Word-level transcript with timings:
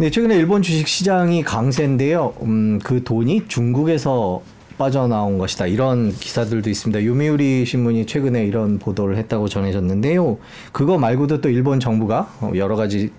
네, 0.00 0.10
최근에 0.10 0.36
일본 0.36 0.62
주식 0.62 0.86
시장이 0.86 1.42
강세인데요. 1.42 2.32
음, 2.42 2.78
그 2.84 3.02
돈이 3.02 3.48
중국에서 3.48 4.40
빠져나온 4.78 5.38
것이다. 5.38 5.66
이런 5.66 6.12
기사들도 6.12 6.70
있습니다. 6.70 7.04
요미우리 7.04 7.66
신문이 7.66 8.06
최근에 8.06 8.46
이런 8.46 8.78
보도를 8.78 9.16
했다고 9.16 9.48
전해졌는데요. 9.48 10.38
그거 10.70 10.98
말고도 10.98 11.40
또 11.40 11.48
일본 11.48 11.80
정부가 11.80 12.32
어, 12.40 12.52
여러 12.54 12.76
가지 12.76 13.10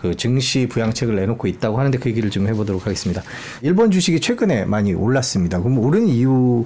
그 0.00 0.14
증시 0.14 0.68
부양책을 0.68 1.16
내놓고 1.16 1.48
있다고 1.48 1.80
하는데 1.80 1.98
그 1.98 2.08
얘기를 2.08 2.30
좀 2.30 2.46
해보도록 2.46 2.86
하겠습니다. 2.86 3.24
일본 3.62 3.90
주식이 3.90 4.20
최근에 4.20 4.66
많이 4.66 4.94
올랐습니다. 4.94 5.58
그럼 5.58 5.78
오른 5.78 6.06
이유 6.06 6.64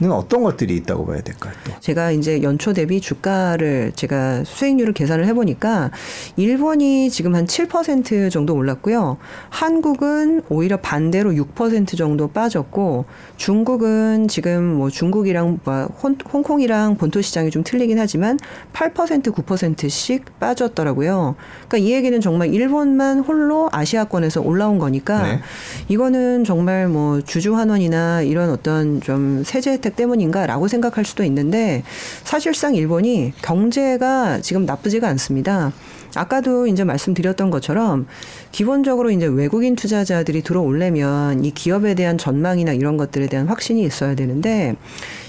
는 0.00 0.10
어떤 0.10 0.42
것들이 0.42 0.74
있다고 0.76 1.06
봐야 1.06 1.20
될까요? 1.20 1.52
또? 1.64 1.72
제가 1.78 2.10
이제 2.10 2.42
연초 2.42 2.72
대비 2.72 3.00
주가를 3.00 3.92
제가 3.94 4.42
수익률을 4.44 4.94
계산을 4.94 5.26
해보니까 5.26 5.90
일본이 6.36 7.10
지금 7.10 7.34
한 7.34 7.46
7% 7.46 8.30
정도 8.30 8.54
올랐고요. 8.54 9.18
한국은 9.50 10.42
오히려 10.48 10.78
반대로 10.78 11.32
6% 11.32 11.96
정도 11.96 12.28
빠졌고 12.28 13.04
중국은 13.36 14.28
지금 14.28 14.64
뭐 14.64 14.88
중국이랑 14.90 15.60
뭐 15.62 15.88
홍콩이랑 16.32 16.96
본토 16.96 17.20
시장이 17.20 17.50
좀 17.50 17.62
틀리긴 17.62 17.98
하지만 17.98 18.38
8% 18.72 19.32
9%씩 19.32 20.40
빠졌더라고요. 20.40 21.36
그러니까 21.68 21.78
이 21.78 21.92
얘기는 21.92 22.18
정말 22.20 22.52
일본만 22.52 23.20
홀로 23.20 23.68
아시아권에서 23.70 24.40
올라온 24.40 24.78
거니까 24.78 25.22
네. 25.22 25.40
이거는 25.88 26.44
정말 26.44 26.88
뭐 26.88 27.20
주주 27.20 27.56
환원이나 27.56 28.22
이런 28.22 28.50
어떤 28.50 29.00
좀 29.00 29.42
세제 29.44 29.76
혜택 29.82 29.96
때문인가라고 29.96 30.68
생각할 30.68 31.04
수도 31.04 31.24
있는데 31.24 31.82
사실상 32.22 32.74
일본이 32.74 33.32
경제가 33.42 34.40
지금 34.40 34.64
나쁘지가 34.64 35.08
않습니다. 35.08 35.72
아까도 36.14 36.66
이제 36.66 36.84
말씀드렸던 36.84 37.50
것처럼 37.50 38.06
기본적으로 38.52 39.10
이제 39.10 39.26
외국인 39.26 39.74
투자자들이 39.74 40.42
들어올려면 40.42 41.44
이 41.44 41.50
기업에 41.50 41.94
대한 41.94 42.16
전망이나 42.16 42.72
이런 42.72 42.96
것들에 42.96 43.26
대한 43.26 43.48
확신이 43.48 43.82
있어야 43.82 44.14
되는데 44.14 44.76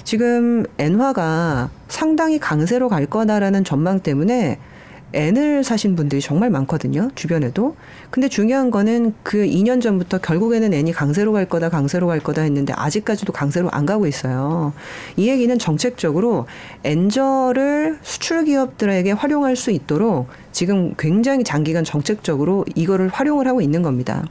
지금 0.03 0.65
엔화가 0.77 1.69
상당히 1.87 2.37
강세로 2.37 2.89
갈 2.89 3.05
거다라는 3.05 3.63
전망 3.63 4.01
때문에 4.01 4.59
N을 5.13 5.63
사신 5.63 5.95
분들이 5.95 6.21
정말 6.21 6.49
많거든요. 6.49 7.09
주변에도. 7.15 7.75
근데 8.09 8.27
중요한 8.27 8.71
거는 8.71 9.13
그 9.23 9.37
2년 9.45 9.81
전부터 9.81 10.19
결국에는 10.19 10.73
N이 10.73 10.91
강세로 10.91 11.31
갈 11.33 11.45
거다, 11.45 11.69
강세로 11.69 12.07
갈 12.07 12.19
거다 12.19 12.41
했는데 12.41 12.73
아직까지도 12.75 13.33
강세로 13.33 13.69
안 13.71 13.85
가고 13.85 14.07
있어요. 14.07 14.73
이 15.15 15.29
얘기는 15.29 15.57
정책적으로 15.57 16.47
엔저를 16.83 17.99
수출 18.01 18.45
기업들에게 18.45 19.11
활용할 19.11 19.55
수 19.55 19.71
있도록 19.71 20.27
지금 20.51 20.93
굉장히 20.97 21.43
장기간 21.43 21.83
정책적으로 21.83 22.63
이거를 22.75 23.09
활용을 23.09 23.47
하고 23.47 23.61
있는 23.61 23.81
겁니다. 23.81 24.25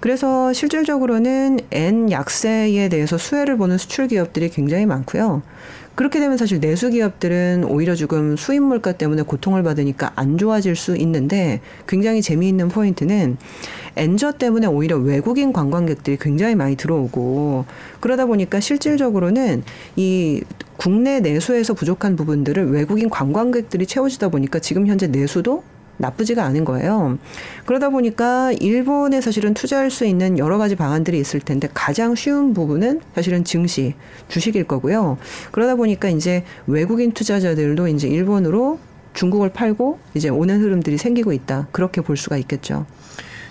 그래서 0.00 0.52
실질적으로는 0.52 1.60
N 1.70 2.10
약세에 2.10 2.88
대해서 2.88 3.18
수혜를 3.18 3.56
보는 3.58 3.78
수출 3.78 4.08
기업들이 4.08 4.48
굉장히 4.48 4.86
많고요. 4.86 5.42
그렇게 5.98 6.20
되면 6.20 6.36
사실 6.36 6.60
내수 6.60 6.90
기업들은 6.90 7.64
오히려 7.64 7.96
지금 7.96 8.36
수입 8.36 8.62
물가 8.62 8.92
때문에 8.92 9.22
고통을 9.22 9.64
받으니까 9.64 10.12
안 10.14 10.38
좋아질 10.38 10.76
수 10.76 10.96
있는데 10.96 11.60
굉장히 11.88 12.22
재미있는 12.22 12.68
포인트는 12.68 13.36
엔저 13.96 14.34
때문에 14.34 14.68
오히려 14.68 14.96
외국인 14.96 15.52
관광객들이 15.52 16.16
굉장히 16.20 16.54
많이 16.54 16.76
들어오고 16.76 17.64
그러다 17.98 18.26
보니까 18.26 18.60
실질적으로는 18.60 19.64
이 19.96 20.40
국내 20.76 21.18
내수에서 21.18 21.74
부족한 21.74 22.14
부분들을 22.14 22.70
외국인 22.70 23.10
관광객들이 23.10 23.84
채워주다 23.84 24.28
보니까 24.28 24.60
지금 24.60 24.86
현재 24.86 25.08
내수도 25.08 25.64
나쁘지가 25.98 26.44
않은 26.44 26.64
거예요. 26.64 27.18
그러다 27.66 27.90
보니까 27.90 28.52
일본에 28.52 29.20
사실은 29.20 29.54
투자할 29.54 29.90
수 29.90 30.04
있는 30.04 30.38
여러 30.38 30.58
가지 30.58 30.74
방안들이 30.74 31.18
있을 31.18 31.40
텐데 31.40 31.68
가장 31.74 32.14
쉬운 32.14 32.54
부분은 32.54 33.00
사실은 33.14 33.44
증시, 33.44 33.94
주식일 34.28 34.64
거고요. 34.64 35.18
그러다 35.52 35.74
보니까 35.74 36.08
이제 36.08 36.44
외국인 36.66 37.12
투자자들도 37.12 37.88
이제 37.88 38.08
일본으로 38.08 38.78
중국을 39.14 39.50
팔고 39.50 39.98
이제 40.14 40.28
오는 40.28 40.60
흐름들이 40.60 40.96
생기고 40.96 41.32
있다. 41.32 41.68
그렇게 41.72 42.00
볼 42.00 42.16
수가 42.16 42.36
있겠죠. 42.38 42.86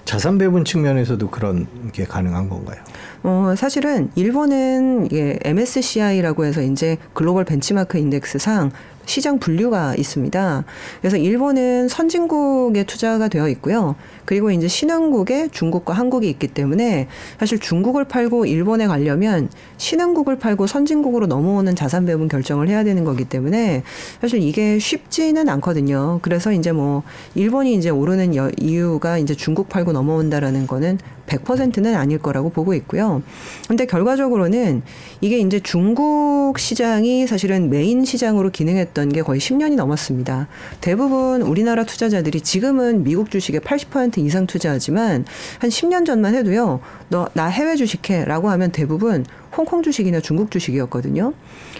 자산 0.06 0.38
배분 0.38 0.63
측면에서도 0.63 1.30
그런 1.30 1.68
게 1.91 2.06
가능한 2.06 2.47
건가요? 2.47 2.81
어, 3.24 3.54
사실은 3.58 4.10
일본은 4.16 5.06
이게 5.06 5.40
MSCI라고 5.44 6.46
해서 6.46 6.62
이제 6.62 6.98
글로벌 7.14 7.46
벤치마크 7.46 7.98
인덱스상 7.98 8.72
시장 9.08 9.40
분류가 9.40 9.96
있습니다. 9.96 10.66
그래서 11.00 11.18
일본은 11.18 11.88
선진국에 11.88 12.84
투자가 12.84 13.30
되어 13.30 13.48
있고요. 13.50 13.96
그리고 14.26 14.52
이제 14.52 14.68
신흥국에 14.68 15.48
중국과 15.50 15.94
한국이 15.94 16.30
있기 16.30 16.50
때문에 16.50 17.08
사실 17.40 17.58
중국을 17.58 18.04
팔고 18.04 18.46
일본에 18.46 18.86
가려면 18.86 19.50
신흥국을 19.78 20.38
팔고 20.38 20.68
선진국으로 20.68 21.26
넘어오는 21.28 21.74
자산 21.76 22.06
배분 22.06 22.28
결정을 22.28 22.68
해야 22.68 22.84
되는 22.84 23.06
거기 23.06 23.24
때문에 23.24 23.84
사실 24.20 24.42
이게 24.42 24.78
쉽지는 24.78 25.48
않거든요. 25.48 26.20
그래서 26.22 26.52
이제 26.52 26.74
뭐 26.74 27.04
일본이 27.34 27.76
이제 27.76 27.90
오르는 27.90 28.34
이유가 28.60 29.18
이제 29.18 29.34
중국 29.34 29.70
팔고 29.70 29.94
넘어온다라는 29.94 30.68
거는 30.68 31.00
100%는 31.28 31.96
아닐 31.96 32.18
거라고 32.18 32.50
보고 32.50 32.74
있고요. 32.74 33.22
근데 33.68 33.86
결과적으로는 33.86 34.82
이게 35.22 35.38
이제 35.40 35.60
중국 35.60 36.58
시장이 36.58 37.28
사실은 37.28 37.70
메인 37.70 38.04
시장으로 38.04 38.50
기능했던 38.50 39.10
게 39.10 39.22
거의 39.22 39.40
10년이 39.40 39.76
넘었습니다. 39.76 40.48
대부분 40.82 41.42
우리나라 41.44 41.84
투자자들이 41.84 42.42
지금은 42.42 43.04
미국 43.04 43.32
주식에 43.32 43.60
80% 43.60 44.18
이상 44.20 44.48
투자하지만 44.48 45.26
한 45.60 45.70
10년 45.70 46.06
전만 46.06 46.36
해도요. 46.36 46.80
너 47.10 47.28
나 47.34 47.48
해외 47.48 47.76
주식해라고 47.76 48.50
하면 48.50 48.72
대부분 48.72 49.26
홍콩 49.56 49.84
주식이나 49.84 50.19
중국 50.19 50.52
주식이었거든요. 50.52 51.34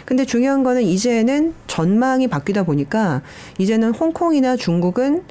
근데 0.06 0.26
중요한 0.26 0.64
거는 0.64 0.84
이제는 0.84 1.54
전망이 1.68 2.28
바뀌다 2.28 2.64
보니까 2.64 3.22
이제는 3.58 3.94
홍콩이나 3.94 4.56
중국은 4.56 5.24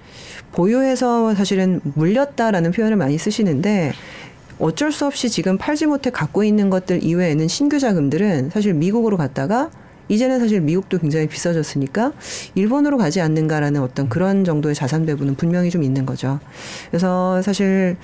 보유해서 0.53 1.35
사실은 1.35 1.81
물렸다라는 1.83 2.73
표현을 2.73 2.97
많이 2.97 3.19
쓰시는데 3.19 3.93
어쩔 4.59 4.91
수 4.93 5.07
없이 5.07 5.29
지금 5.29 5.59
팔지 5.59 5.87
못해 5.87 6.11
갖고 6.11 6.45
있는 6.45 6.71
것들 6.71 7.03
이외에는 7.03 7.47
신규 7.49 7.79
자금들은 7.79 8.51
사실 8.51 8.75
미국으로 8.75 9.17
갔다가 9.17 9.71
이제는 10.09 10.39
사실 10.39 10.61
미국도 10.61 10.99
굉장히 10.99 11.27
비싸졌으니까 11.27 12.13
일본으로 12.55 12.97
가지 12.97 13.21
않는가라는 13.21 13.83
어떤 13.83 14.09
그런 14.09 14.45
정도의 14.45 14.75
자산 14.75 15.05
배분은 15.05 15.35
분명히 15.35 15.71
좀 15.71 15.83
있는 15.83 16.07
거죠. 16.07 16.39
그래서 16.91 17.43
사실 17.43 17.97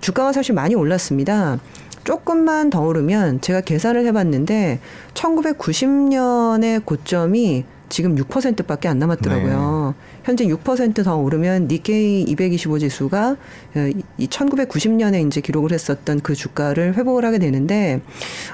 주가가 0.00 0.32
사실 0.32 0.54
많이 0.54 0.74
올랐습니다. 0.74 1.58
조금만 2.04 2.70
더 2.70 2.82
오르면 2.82 3.40
제가 3.40 3.62
계산을 3.62 4.06
해봤는데 4.06 4.80
1990년의 5.14 6.84
고점이 6.84 7.64
지금 7.88 8.16
6%밖에 8.16 8.88
안 8.88 8.98
남았더라고요. 8.98 9.94
네. 9.96 10.04
현재 10.24 10.46
6%더 10.46 11.16
오르면 11.16 11.68
니케이 11.68 12.22
225 12.22 12.78
지수가 12.78 13.36
1990년에 14.18 15.14
어, 15.22 15.26
이제 15.26 15.40
기록을 15.40 15.72
했었던 15.72 16.20
그 16.20 16.34
주가를 16.34 16.96
회복을 16.96 17.24
하게 17.24 17.38
되는데 17.38 18.00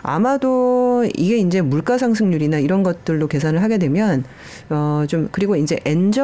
아마도 0.02 1.06
이게 1.16 1.38
이제 1.38 1.62
물가 1.62 1.96
상승률이나 1.96 2.58
이런 2.58 2.82
것들로 2.82 3.28
계산을 3.28 3.62
하게 3.62 3.78
되면 3.78 4.24
어좀 4.68 5.28
그리고 5.30 5.56
이제 5.56 5.78
엔저 5.84 6.22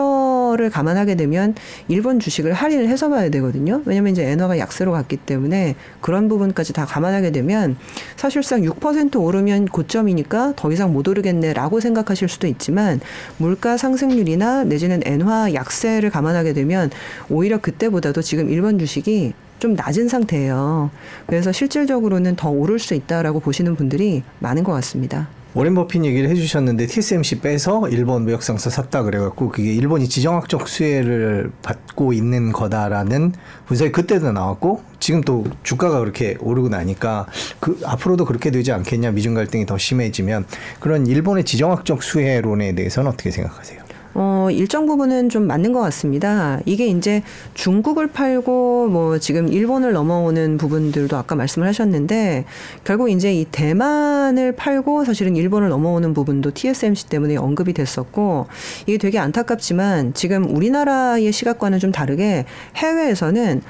를 0.54 0.70
감안하게 0.70 1.16
되면 1.16 1.54
일본 1.88 2.20
주식을 2.20 2.52
할인을 2.52 2.88
해서 2.88 3.08
봐야 3.08 3.28
되거든요. 3.30 3.82
왜냐면 3.84 4.12
이제 4.12 4.22
엔화가 4.22 4.58
약세로 4.58 4.92
갔기 4.92 5.16
때문에 5.16 5.74
그런 6.00 6.28
부분까지 6.28 6.72
다 6.72 6.84
감안하게 6.86 7.32
되면 7.32 7.76
사실상 8.16 8.60
6% 8.62 9.20
오르면 9.20 9.66
고점이니까 9.66 10.52
더 10.54 10.70
이상 10.70 10.92
못 10.92 11.08
오르겠네라고 11.08 11.80
생각하실 11.80 12.28
수도 12.28 12.46
있지만 12.46 13.00
물가 13.38 13.76
상승률이나 13.76 14.64
내지는 14.64 15.00
엔화 15.04 15.54
약세를 15.54 16.10
감안하게 16.10 16.52
되면 16.52 16.90
오히려 17.28 17.60
그때보다도 17.60 18.22
지금 18.22 18.48
일본 18.48 18.78
주식이 18.78 19.32
좀 19.58 19.74
낮은 19.74 20.08
상태예요. 20.08 20.90
그래서 21.26 21.50
실질적으로는 21.50 22.36
더 22.36 22.50
오를 22.50 22.78
수 22.78 22.94
있다라고 22.94 23.40
보시는 23.40 23.74
분들이 23.74 24.22
많은 24.38 24.64
것 24.64 24.72
같습니다. 24.72 25.28
오렌 25.58 25.74
버핏 25.74 26.04
얘기를 26.04 26.28
해주셨는데 26.28 26.86
TSMC 26.86 27.40
빼서 27.40 27.88
일본 27.88 28.24
무역상사 28.24 28.68
샀다 28.68 29.04
그래갖고 29.04 29.48
그게 29.48 29.72
일본이 29.72 30.06
지정학적 30.06 30.68
수혜를 30.68 31.50
받고 31.62 32.12
있는 32.12 32.52
거다라는 32.52 33.32
분석이 33.64 33.90
그때도 33.90 34.32
나왔고 34.32 34.82
지금 35.00 35.22
또 35.22 35.46
주가가 35.62 36.00
그렇게 36.00 36.36
오르고 36.40 36.68
나니까 36.68 37.26
그 37.58 37.80
앞으로도 37.86 38.26
그렇게 38.26 38.50
되지 38.50 38.70
않겠냐 38.72 39.12
미중 39.12 39.32
갈등이 39.32 39.64
더 39.64 39.78
심해지면 39.78 40.44
그런 40.78 41.06
일본의 41.06 41.44
지정학적 41.44 42.02
수혜론에 42.02 42.74
대해서는 42.74 43.10
어떻게 43.10 43.30
생각하세요? 43.30 43.85
어, 44.18 44.48
일정 44.50 44.86
부분은 44.86 45.28
좀 45.28 45.46
맞는 45.46 45.74
것 45.74 45.80
같습니다. 45.80 46.58
이게 46.64 46.86
이제 46.86 47.22
중국을 47.52 48.06
팔고 48.06 48.88
뭐 48.88 49.18
지금 49.18 49.46
일본을 49.52 49.92
넘어오는 49.92 50.56
부분들도 50.56 51.14
아까 51.18 51.34
말씀을 51.34 51.68
하셨는데 51.68 52.46
결국 52.82 53.10
이제 53.10 53.34
이 53.34 53.44
대만을 53.44 54.52
팔고 54.52 55.04
사실은 55.04 55.36
일본을 55.36 55.68
넘어오는 55.68 56.14
부분도 56.14 56.52
TSMC 56.54 57.10
때문에 57.10 57.36
언급이 57.36 57.74
됐었고 57.74 58.46
이게 58.86 58.96
되게 58.96 59.18
안타깝지만 59.18 60.14
지금 60.14 60.48
우리나라의 60.56 61.30
시각과는 61.30 61.78
좀 61.78 61.92
다르게 61.92 62.46
해외에서는 62.76 63.60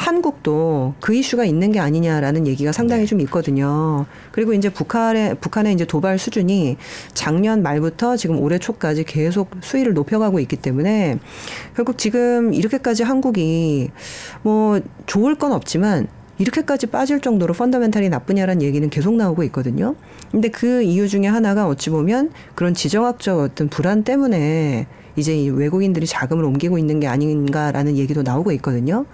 한국도 0.00 0.94
그 0.98 1.14
이슈가 1.14 1.44
있는 1.44 1.72
게 1.72 1.78
아니냐라는 1.78 2.46
얘기가 2.46 2.72
상당히 2.72 3.02
네. 3.02 3.06
좀 3.06 3.20
있거든요. 3.20 4.06
그리고 4.32 4.54
이제 4.54 4.70
북한의 4.70 5.34
북한의 5.40 5.74
이제 5.74 5.84
도발 5.84 6.18
수준이 6.18 6.78
작년 7.12 7.62
말부터 7.62 8.16
지금 8.16 8.40
올해 8.40 8.58
초까지 8.58 9.04
계속 9.04 9.50
수위를 9.60 9.92
높여가고 9.92 10.40
있기 10.40 10.56
때문에 10.56 11.18
결국 11.76 11.98
지금 11.98 12.54
이렇게까지 12.54 13.02
한국이 13.02 13.90
뭐 14.40 14.80
좋을 15.04 15.34
건 15.34 15.52
없지만 15.52 16.08
이렇게까지 16.38 16.86
빠질 16.86 17.20
정도로 17.20 17.52
펀더멘탈이 17.52 18.08
나쁘냐라는 18.08 18.62
얘기는 18.62 18.88
계속 18.88 19.14
나오고 19.16 19.42
있거든요. 19.44 19.96
근데 20.30 20.48
그 20.48 20.80
이유 20.80 21.10
중에 21.10 21.26
하나가 21.26 21.66
어찌 21.66 21.90
보면 21.90 22.30
그런 22.54 22.72
지정학적 22.72 23.38
어떤 23.38 23.68
불안 23.68 24.02
때문에 24.02 24.86
이제 25.16 25.36
이 25.36 25.50
외국인들이 25.50 26.06
자금을 26.06 26.44
옮기고 26.44 26.78
있는 26.78 27.00
게 27.00 27.06
아닌가라는 27.06 27.96
얘기도 27.96 28.22
나오고 28.22 28.52
있거든요. 28.52 29.06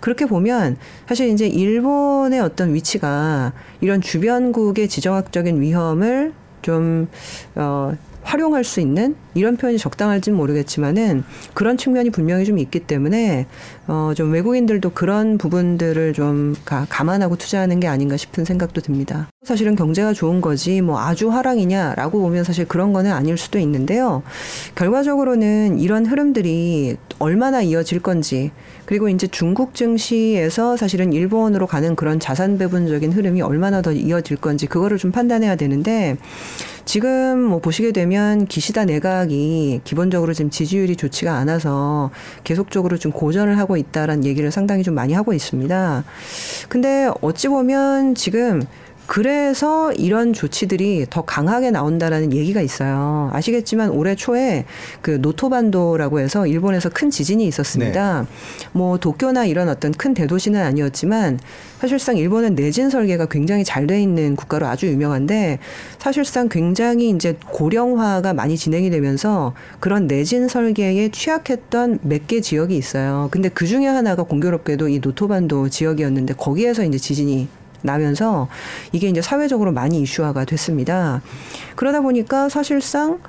그렇게 0.00 0.26
보면 0.26 0.76
사실 1.08 1.28
이제 1.28 1.46
일본의 1.46 2.40
어떤 2.40 2.74
위치가 2.74 3.52
이런 3.80 4.00
주변국의 4.00 4.88
지정학적인 4.88 5.60
위험을 5.60 6.32
좀, 6.62 7.08
어, 7.54 7.92
활용할 8.24 8.64
수 8.64 8.80
있는 8.80 9.14
이런 9.34 9.56
표현이 9.56 9.78
적당할지는 9.78 10.36
모르겠지만은 10.36 11.24
그런 11.52 11.76
측면이 11.76 12.10
분명히 12.10 12.44
좀 12.44 12.58
있기 12.58 12.80
때문에 12.80 13.46
어 13.86 14.12
좀 14.14 14.32
외국인들도 14.32 14.90
그런 14.90 15.38
부분들을 15.38 16.12
좀 16.12 16.54
가, 16.64 16.86
감안하고 16.88 17.36
투자하는 17.36 17.80
게 17.80 17.88
아닌가 17.88 18.16
싶은 18.16 18.44
생각도 18.44 18.80
듭니다. 18.80 19.28
사실은 19.42 19.74
경제가 19.76 20.12
좋은 20.12 20.40
거지 20.40 20.80
뭐 20.80 21.00
아주 21.00 21.30
하락이냐라고 21.30 22.20
보면 22.20 22.44
사실 22.44 22.64
그런 22.66 22.92
거는 22.92 23.12
아닐 23.12 23.36
수도 23.36 23.58
있는데요. 23.58 24.22
결과적으로는 24.74 25.78
이런 25.78 26.06
흐름들이 26.06 26.96
얼마나 27.18 27.60
이어질 27.60 28.00
건지 28.00 28.52
그리고 28.86 29.08
이제 29.08 29.26
중국 29.26 29.74
증시에서 29.74 30.76
사실은 30.76 31.12
일본으로 31.12 31.66
가는 31.66 31.96
그런 31.96 32.20
자산 32.20 32.56
배분적인 32.56 33.12
흐름이 33.12 33.42
얼마나 33.42 33.82
더 33.82 33.92
이어질 33.92 34.36
건지 34.36 34.66
그거를 34.66 34.98
좀 34.98 35.10
판단해야 35.10 35.56
되는데 35.56 36.16
지금 36.84 37.42
뭐 37.42 37.60
보시게 37.60 37.92
되면 37.92 38.46
기시다 38.46 38.84
내각이 38.84 39.80
기본적으로 39.84 40.34
지금 40.34 40.50
지지율이 40.50 40.96
좋지가 40.96 41.34
않아서 41.34 42.10
계속적으로 42.44 42.98
좀 42.98 43.10
고전을 43.10 43.58
하고 43.58 43.76
있다라는 43.76 44.24
얘기를 44.24 44.50
상당히 44.50 44.82
좀 44.82 44.94
많이 44.94 45.14
하고 45.14 45.32
있습니다. 45.32 46.04
근데 46.68 47.10
어찌 47.20 47.48
보면 47.48 48.14
지금 48.14 48.62
그래서 49.06 49.92
이런 49.92 50.32
조치들이 50.32 51.06
더 51.10 51.22
강하게 51.22 51.70
나온다라는 51.70 52.32
얘기가 52.32 52.60
있어요. 52.60 53.30
아시겠지만 53.32 53.90
올해 53.90 54.14
초에 54.14 54.64
그 55.02 55.18
노토반도라고 55.20 56.20
해서 56.20 56.46
일본에서 56.46 56.88
큰 56.88 57.10
지진이 57.10 57.46
있었습니다. 57.46 58.22
네. 58.22 58.26
뭐 58.72 58.98
도쿄나 58.98 59.44
이런 59.44 59.68
어떤 59.68 59.92
큰 59.92 60.14
대도시는 60.14 60.60
아니었지만 60.60 61.38
사실상 61.80 62.16
일본은 62.16 62.54
내진 62.54 62.88
설계가 62.90 63.26
굉장히 63.26 63.62
잘 63.62 63.84
돼 63.84 64.02
있는 64.02 64.34
국가로 64.34 64.66
아주 64.66 64.86
유명한데 64.86 65.58
사실상 65.98 66.48
굉장히 66.48 67.10
이제 67.10 67.36
고령화가 67.50 68.32
많이 68.32 68.56
진행이 68.56 68.88
되면서 68.88 69.52
그런 69.80 70.06
내진 70.06 70.48
설계에 70.48 71.10
취약했던 71.10 71.98
몇 72.02 72.26
개 72.26 72.40
지역이 72.40 72.74
있어요. 72.74 73.28
근데 73.30 73.50
그 73.50 73.66
중에 73.66 73.86
하나가 73.86 74.22
공교롭게도 74.22 74.88
이 74.88 75.00
노토반도 75.00 75.68
지역이었는데 75.68 76.32
거기에서 76.38 76.82
이제 76.84 76.96
지진이 76.96 77.48
나면서 77.84 78.48
이게 78.92 79.08
이제 79.08 79.22
사회적으로 79.22 79.72
많이 79.72 80.00
이슈화가 80.00 80.44
됐습니다. 80.46 81.22
그러다 81.76 82.00
보니까 82.00 82.48
사실상 82.48 83.20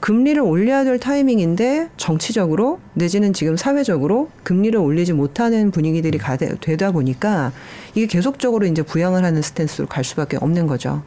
금리를 0.00 0.40
올려야 0.40 0.84
될 0.84 0.98
타이밍인데 0.98 1.90
정치적으로 1.98 2.80
내지는 2.94 3.34
지금 3.34 3.56
사회적으로 3.56 4.30
금리를 4.44 4.78
올리지 4.78 5.12
못하는 5.12 5.70
분위기들이 5.70 6.16
가되, 6.16 6.54
되다 6.58 6.90
보니까 6.90 7.52
이게 7.94 8.06
계속적으로 8.06 8.66
이제 8.66 8.82
부양을 8.82 9.24
하는 9.24 9.42
스탠스로 9.42 9.86
갈 9.86 10.02
수밖에 10.02 10.38
없는 10.38 10.66
거죠. 10.66 11.02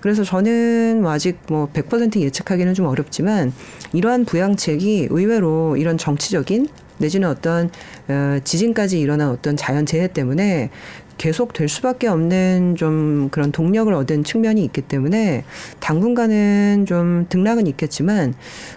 그래서 0.00 0.22
저는 0.22 1.02
뭐 1.02 1.10
아직 1.10 1.38
뭐 1.48 1.68
100% 1.72 2.20
예측하기는 2.20 2.74
좀 2.74 2.86
어렵지만 2.86 3.52
이러한 3.92 4.24
부양책이 4.24 5.08
의외로 5.10 5.76
이런 5.76 5.98
정치적인 5.98 6.68
내지는 6.98 7.28
어떤 7.28 7.70
어, 8.08 8.38
지진까지 8.42 9.00
일어난 9.00 9.30
어떤 9.30 9.56
자연 9.56 9.84
재해 9.86 10.08
때문에 10.08 10.70
계속 11.18 11.52
될 11.52 11.68
수밖에 11.68 12.08
없는 12.08 12.76
좀 12.76 13.28
그런 13.30 13.52
동력을 13.52 13.92
얻은 13.92 14.24
측면이 14.24 14.62
있기 14.64 14.82
때문에 14.82 15.44
당분간은 15.80 16.84
좀 16.86 17.26
등락은 17.28 17.66
있겠지만 17.66 18.34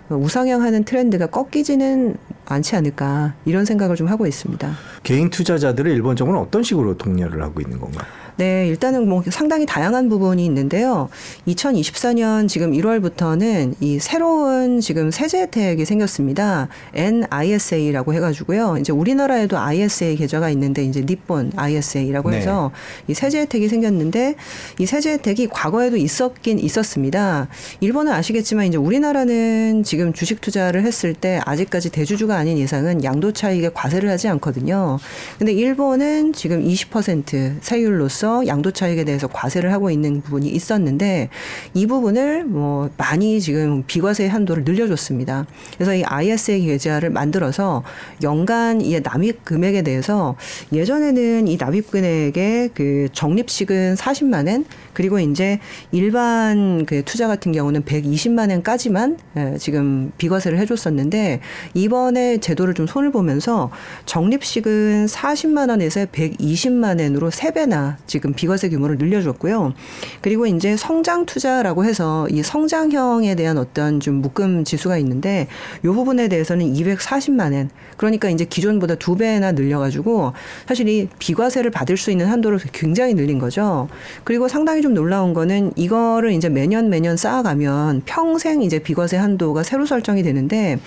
우상향하는 0.09 0.83
트렌드가 0.86 1.27
꺾이지는 1.27 2.15
않지 2.45 2.75
않을까 2.75 3.33
이런 3.45 3.65
생각을 3.65 3.95
좀 3.95 4.07
하고 4.07 4.25
있습니다. 4.25 4.71
개인 5.03 5.30
투자자들을 5.30 5.91
일본 5.91 6.15
정부는 6.15 6.41
어떤 6.41 6.63
식으로 6.63 6.97
독려를 6.97 7.44
하고 7.44 7.62
있는 7.62 7.80
건가요? 7.80 8.06
네, 8.39 8.68
일단은 8.69 9.09
뭐 9.09 9.21
상당히 9.30 9.65
다양한 9.65 10.07
부분이 10.07 10.45
있는데요. 10.45 11.09
2024년 11.45 12.47
지금 12.47 12.71
1월부터는 12.71 13.75
이 13.81 14.00
새로운 14.00 14.80
지금 14.80 15.12
세제 15.12 15.41
혜택이 15.41 15.83
생겼습니다. 15.83 16.69
NISA라고 16.94 18.13
해가지고요. 18.13 18.77
이제 18.80 18.94
우리나라에도 18.94 19.57
ISA 19.57 20.15
계좌가 20.15 20.50
있는데 20.51 20.86
이제 20.86 21.01
니폰 21.06 21.51
ISA라고 21.53 22.31
해서 22.31 22.71
네. 23.07 23.12
이 23.12 23.13
세제 23.13 23.41
혜택이 23.41 23.68
생겼는데 23.68 24.36
이 24.77 24.86
세제 24.86 25.12
혜택이 25.12 25.47
과거에도 25.47 25.97
있었긴 25.97 26.59
있었습니다. 26.59 27.50
일본은 27.81 28.13
아시겠지만 28.13 28.68
이제 28.68 28.77
우리나라는 28.77 29.83
지금 29.83 30.13
주식 30.13 30.39
투자를 30.39 30.86
했을 30.86 31.13
때 31.13 31.41
아직까지 31.45 31.89
대주주가 31.89 32.38
아닌 32.38 32.57
이상은 32.57 33.03
양도 33.03 33.33
차익에 33.33 33.71
과세를 33.74 34.09
하지 34.09 34.30
않거든요. 34.30 34.97
근데 35.38 35.51
일본은 35.51 36.31
지금 36.31 36.63
20% 36.63 37.57
세율로서 37.59 38.29
대해서 38.30 38.46
양도 38.46 38.72
차익에 38.72 39.04
대해서 39.04 39.28
과세를 39.28 39.74
하고 39.74 39.90
있는 39.90 40.22
부분이 40.22 40.48
있었는데 40.50 41.30
이 41.74 41.88
부분을 41.88 42.46
뭐 42.46 42.90
많이 42.98 43.42
지금 43.42 43.84
비과세 43.88 44.28
한도를 44.28 44.64
늘려줬습니다. 44.64 45.48
그래서 45.76 45.96
이 45.96 46.04
ISA 46.04 46.66
계좌를 46.66 47.10
만들어서 47.10 47.84
연간 48.22 48.81
이 48.81 49.00
납입 49.02 49.44
금액에 49.44 49.81
대해서 49.81 50.36
예전에는 50.72 51.48
이 51.48 51.58
납입 51.58 51.90
금액의 51.90 52.70
그 52.74 53.08
적립식은 53.14 53.96
40만 53.96 54.48
원 54.48 54.66
그리고 54.94 55.18
이제 55.20 55.60
일반 55.92 56.86
그 56.86 57.04
투자 57.04 57.28
같은 57.28 57.52
경우는 57.52 57.84
120만 57.84 58.50
원까지만 58.52 59.18
예, 59.38 59.56
지금 59.58 60.12
비과세를 60.18 60.60
해줬었는데 60.60 61.40
이번에 61.74 62.38
제도를 62.40 62.74
좀 62.74 62.86
손을 62.86 63.12
보면서 63.12 63.72
적립식은 64.06 65.06
40만 65.06 65.70
원에서 65.70 66.06
120만 66.06 67.01
원으로 67.01 67.30
3배나 67.30 67.96
지금 68.08 68.19
지금 68.20 68.34
비과세 68.34 68.68
규모를 68.68 68.98
늘려줬고요. 68.98 69.74
그리고 70.20 70.46
이제 70.46 70.76
성장 70.76 71.26
투자라고 71.26 71.86
해서 71.86 72.28
이 72.30 72.44
성장형에 72.44 73.36
대한 73.36 73.58
어떤 73.58 74.02
좀 74.02 74.16
묶음 74.16 74.66
지수가 74.66 74.98
있는데 74.98 75.48
이 75.86 75.88
부분에 75.88 76.28
대해서는 76.28 76.66
240만 76.66 77.54
원. 77.54 77.70
그러니까 77.96 78.30
이제 78.30 78.44
기존보다 78.44 78.96
두 78.96 79.16
배나 79.16 79.54
늘려가지고 79.54 80.34
사실 80.68 80.90
이 80.90 81.08
비과세를 81.18 81.72
받을 81.72 81.96
수 81.96 82.12
있는 82.12 82.26
한도를 82.26 82.60
굉장히 82.74 83.14
늘린 83.14 83.40
거죠. 83.40 83.88
그리고 84.26 84.50
상당히 84.50 84.82
좀 84.82 84.94
놀라운 84.94 85.34
거는 85.34 85.72
이거를 85.78 86.34
이제 86.34 86.50
매년 86.50 86.90
매년 86.90 87.16
쌓아가면 87.16 88.02
평생 88.06 88.62
이제 88.62 88.80
비과세 88.80 89.16
한도가 89.16 89.64
새로 89.64 89.86
설정이 89.86 90.24
되는데 90.24 90.78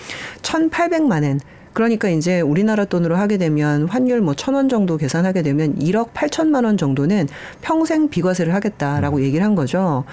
1,800만 0.42 1.22
원. 1.22 1.40
그러니까 1.72 2.08
이제 2.08 2.40
우리나라 2.40 2.84
돈으로 2.84 3.16
하게 3.16 3.38
되면 3.38 3.86
환율 3.88 4.20
뭐 4.20 4.34
천 4.34 4.54
원 4.54 4.68
정도 4.68 4.96
계산하게 4.96 5.42
되면 5.42 5.76
1억 5.78 6.12
8천만 6.12 6.64
원 6.64 6.76
정도는 6.76 7.28
평생 7.60 8.08
비과세를 8.08 8.54
하겠다라고 8.54 9.18
음. 9.18 9.22
얘기를 9.22 9.44
한 9.44 9.54
거죠. 9.54 10.04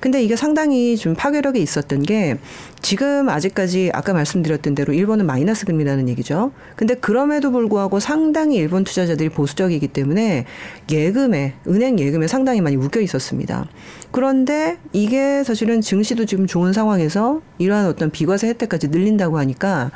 근데 0.00 0.22
이게 0.22 0.36
상당히 0.36 0.96
좀 0.96 1.14
파괴력이 1.14 1.60
있었던 1.60 2.02
게 2.02 2.38
지금 2.80 3.28
아직까지 3.28 3.90
아까 3.92 4.12
말씀드렸던 4.12 4.74
대로 4.76 4.92
일본은 4.92 5.26
마이너스 5.26 5.66
금리라는 5.66 6.08
얘기죠. 6.10 6.52
근데 6.76 6.94
그럼에도 6.94 7.50
불구하고 7.50 7.98
상당히 7.98 8.56
일본 8.56 8.84
투자자들이 8.84 9.30
보수적이기 9.30 9.88
때문에 9.88 10.44
예금에 10.90 11.54
은행 11.66 11.98
예금에 11.98 12.28
상당히 12.28 12.60
많이 12.60 12.76
묶여 12.76 13.00
있었습니다. 13.00 13.66
그런데 14.12 14.78
이게 14.92 15.42
사실은 15.44 15.80
증시도 15.80 16.24
지금 16.26 16.46
좋은 16.46 16.72
상황에서 16.72 17.40
이러한 17.58 17.86
어떤 17.86 18.10
비과세 18.10 18.48
혜택까지 18.48 18.88
늘린다고 18.88 19.38
하니까 19.38 19.90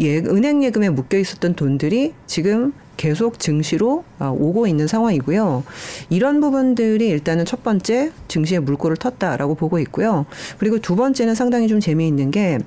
예, 0.00 0.18
은행 0.18 0.64
예금에 0.64 0.88
묶여 0.88 1.18
있었던 1.18 1.54
돈들이 1.54 2.14
지금 2.26 2.72
계속 2.96 3.38
증시로 3.38 4.04
아, 4.18 4.28
오고 4.28 4.66
있는 4.66 4.86
상황이고요. 4.86 5.64
이런 6.10 6.40
부분들이 6.40 7.08
일단은 7.08 7.44
첫 7.44 7.62
번째 7.62 8.12
증시의 8.28 8.60
물꼬를 8.60 8.96
텄다라고 8.96 9.56
보고 9.56 9.78
있고요. 9.80 10.26
그리고 10.58 10.78
두 10.78 10.96
번째는 10.96 11.34
상당히 11.34 11.68
좀 11.68 11.80
재미있는 11.80 12.30
게 12.30 12.58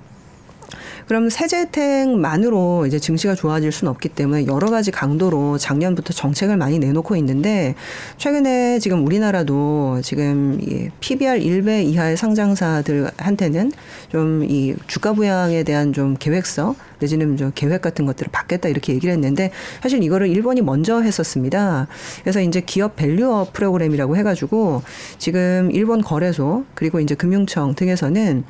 그럼 1.07 1.29
세제 1.29 1.57
혜택만으로 1.57 2.85
이제 2.87 2.99
증시가 2.99 3.35
좋아질 3.35 3.71
수는 3.71 3.91
없기 3.91 4.09
때문에 4.09 4.47
여러 4.47 4.69
가지 4.69 4.91
강도로 4.91 5.57
작년부터 5.57 6.13
정책을 6.13 6.57
많이 6.57 6.79
내놓고 6.79 7.15
있는데 7.17 7.75
최근에 8.17 8.79
지금 8.79 9.05
우리나라도 9.05 10.01
지금 10.03 10.59
이 10.61 10.89
PBR 10.99 11.39
1배 11.39 11.85
이하의 11.85 12.17
상장사들한테는 12.17 13.71
좀 14.11 14.45
이 14.49 14.75
주가 14.87 15.13
부양에 15.13 15.63
대한 15.63 15.93
좀 15.93 16.15
계획서 16.17 16.75
내지는 16.99 17.37
좀 17.37 17.51
계획 17.53 17.81
같은 17.81 18.05
것들을 18.05 18.31
받겠다 18.31 18.69
이렇게 18.69 18.93
얘기를 18.93 19.13
했는데 19.13 19.51
사실 19.81 20.01
이거를 20.03 20.27
일본이 20.27 20.61
먼저 20.61 21.01
했었습니다. 21.01 21.87
그래서 22.21 22.41
이제 22.41 22.61
기업 22.61 22.95
밸류업 22.95 23.53
프로그램이라고 23.53 24.15
해가지고 24.17 24.83
지금 25.17 25.69
일본 25.71 26.01
거래소 26.01 26.65
그리고 26.73 26.99
이제 26.99 27.15
금융청 27.15 27.75
등에서는 27.75 28.43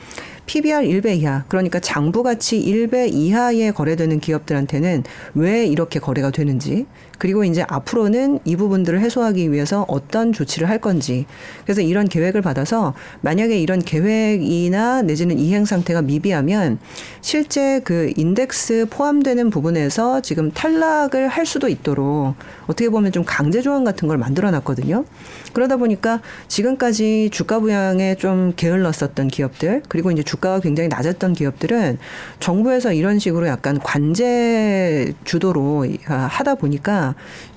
PBR 0.45 0.83
1배 0.83 1.17
이하, 1.17 1.43
그러니까 1.47 1.79
장부 1.79 2.23
가치 2.23 2.59
1배 2.59 3.13
이하에 3.13 3.71
거래되는 3.71 4.19
기업들한테는 4.19 5.03
왜 5.33 5.65
이렇게 5.65 5.99
거래가 5.99 6.29
되는지, 6.31 6.85
그리고 7.17 7.43
이제 7.43 7.63
앞으로는 7.67 8.39
이 8.45 8.55
부분들을 8.55 9.00
해소하기 9.00 9.51
위해서 9.51 9.86
어떤 9.88 10.34
조치를 10.34 10.69
할 10.69 10.79
건지. 10.79 11.25
그래서 11.63 11.81
이런 11.81 12.07
계획을 12.07 12.41
받아서 12.41 12.93
만약에 13.22 13.60
이런 13.60 13.79
계획이나 13.79 15.01
내지는 15.01 15.38
이행 15.38 15.65
상태가 15.65 16.01
미비하면 16.01 16.79
실제 17.22 17.79
그 17.84 18.12
인덱스 18.15 18.88
포함되는 18.89 19.50
부분에서 19.50 20.22
지금 20.22 20.51
탈락을 20.51 21.27
할 21.27 21.45
수도 21.45 21.67
있도록 21.67 22.36
어떻게 22.67 22.89
보면 22.89 23.12
좀 23.12 23.24
강제 23.25 23.62
조항 23.62 23.84
같은 23.84 24.07
걸 24.07 24.17
만들어 24.17 24.51
놨거든요. 24.51 25.05
그러다 25.53 25.77
보니까 25.77 26.22
지금까지 26.50 27.29
주가 27.31 27.60
부양에 27.60 28.15
좀 28.15 28.53
게을렀었던 28.55 29.29
기업들 29.29 29.84
그리고 29.88 30.12
이제 30.12 30.22
주가가 30.22 30.60
굉장히 30.60 30.89
낮았던 30.89 31.34
기업들은 31.34 31.98
정부에서 32.39 32.91
이런 32.91 33.19
식으로 33.19 33.48
약간 33.48 33.79
관제 33.79 35.13
주도로 35.24 35.88
하다 36.05 36.55
보니까 36.55 37.04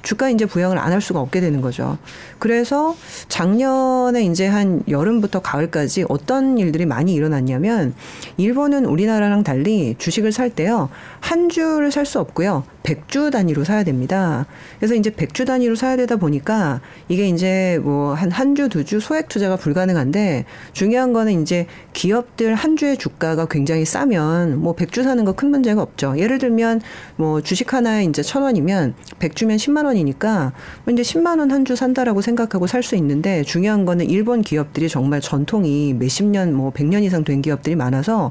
주가 0.03 0.29
이제 0.29 0.45
부양을 0.45 0.77
안 0.79 0.93
할 0.93 1.01
수가 1.01 1.21
없게 1.21 1.41
되는 1.41 1.61
거죠. 1.61 1.97
그래서 2.39 2.97
작년에 3.29 4.23
이제 4.25 4.47
한 4.47 4.83
여름부터 4.89 5.41
가을까지 5.41 6.05
어떤 6.09 6.59
일들이 6.59 6.87
많이 6.87 7.15
일어났냐면 7.15 7.95
일본은 8.37 8.85
우리나라랑 8.85 9.45
달리 9.45 9.95
주식을 9.99 10.33
살 10.33 10.51
때요. 10.51 10.89
한 11.21 11.49
주를 11.49 11.93
살 11.93 12.05
수 12.07 12.19
없고요. 12.21 12.65
백주 12.89 13.31
단위로 13.31 13.65
사야 13.65 13.85
됩니다. 13.85 14.47
그래서 14.79 14.95
이제 14.95 15.11
백주 15.11 15.45
단위로 15.45 15.75
사야 15.75 15.99
되다 15.99 16.17
보니까 16.17 16.81
이게 17.11 17.29
이제 17.29 17.79
뭐 17.83 18.15
한 18.15 18.31
한 18.31 18.55
주, 18.55 18.71
두 18.71 18.83
주 18.83 18.99
소액 18.99 19.29
투자가 19.29 19.57
불가능한데 19.57 20.47
중요한 20.73 21.13
거는 21.13 21.43
이제 21.43 21.67
기업들 21.93 22.55
한 22.55 22.77
주의 22.77 22.97
주가가 22.97 23.47
굉장히 23.47 23.85
싸면 23.85 24.61
뭐 24.63 24.73
백 24.73 24.91
주 24.91 25.03
사는 25.03 25.23
거 25.27 25.33
큰 25.35 25.51
문제가 25.51 25.83
없죠. 25.83 26.15
예를 26.17 26.39
들면 26.39 26.81
뭐 27.17 27.43
주식 27.43 27.75
하나에 27.75 28.05
이제 28.05 28.23
천 28.23 28.43
원이면 28.43 28.95
백주면 29.19 29.59
십만 29.59 29.85
원이니까 29.85 30.53
뭐 30.85 30.95
이제 30.95 31.03
십만 31.03 31.41
원 31.41 31.51
한 31.53 31.65
주 31.67 31.77
산다라고 31.77 32.23
생각하고 32.23 32.67
살 32.67 32.83
수 32.83 32.97
있는데 32.97 33.43
중요한 33.43 33.85
거는 33.85 34.09
일본 34.09 34.41
기업들이 34.41 34.89
정말 34.89 35.21
전통이 35.21 35.93
몇십 35.93 36.25
년, 36.25 36.55
뭐 36.55 36.71
백 36.71 36.87
년 36.87 37.03
이상 37.03 37.23
된 37.25 37.43
기업들이 37.43 37.77
많아서 37.77 38.31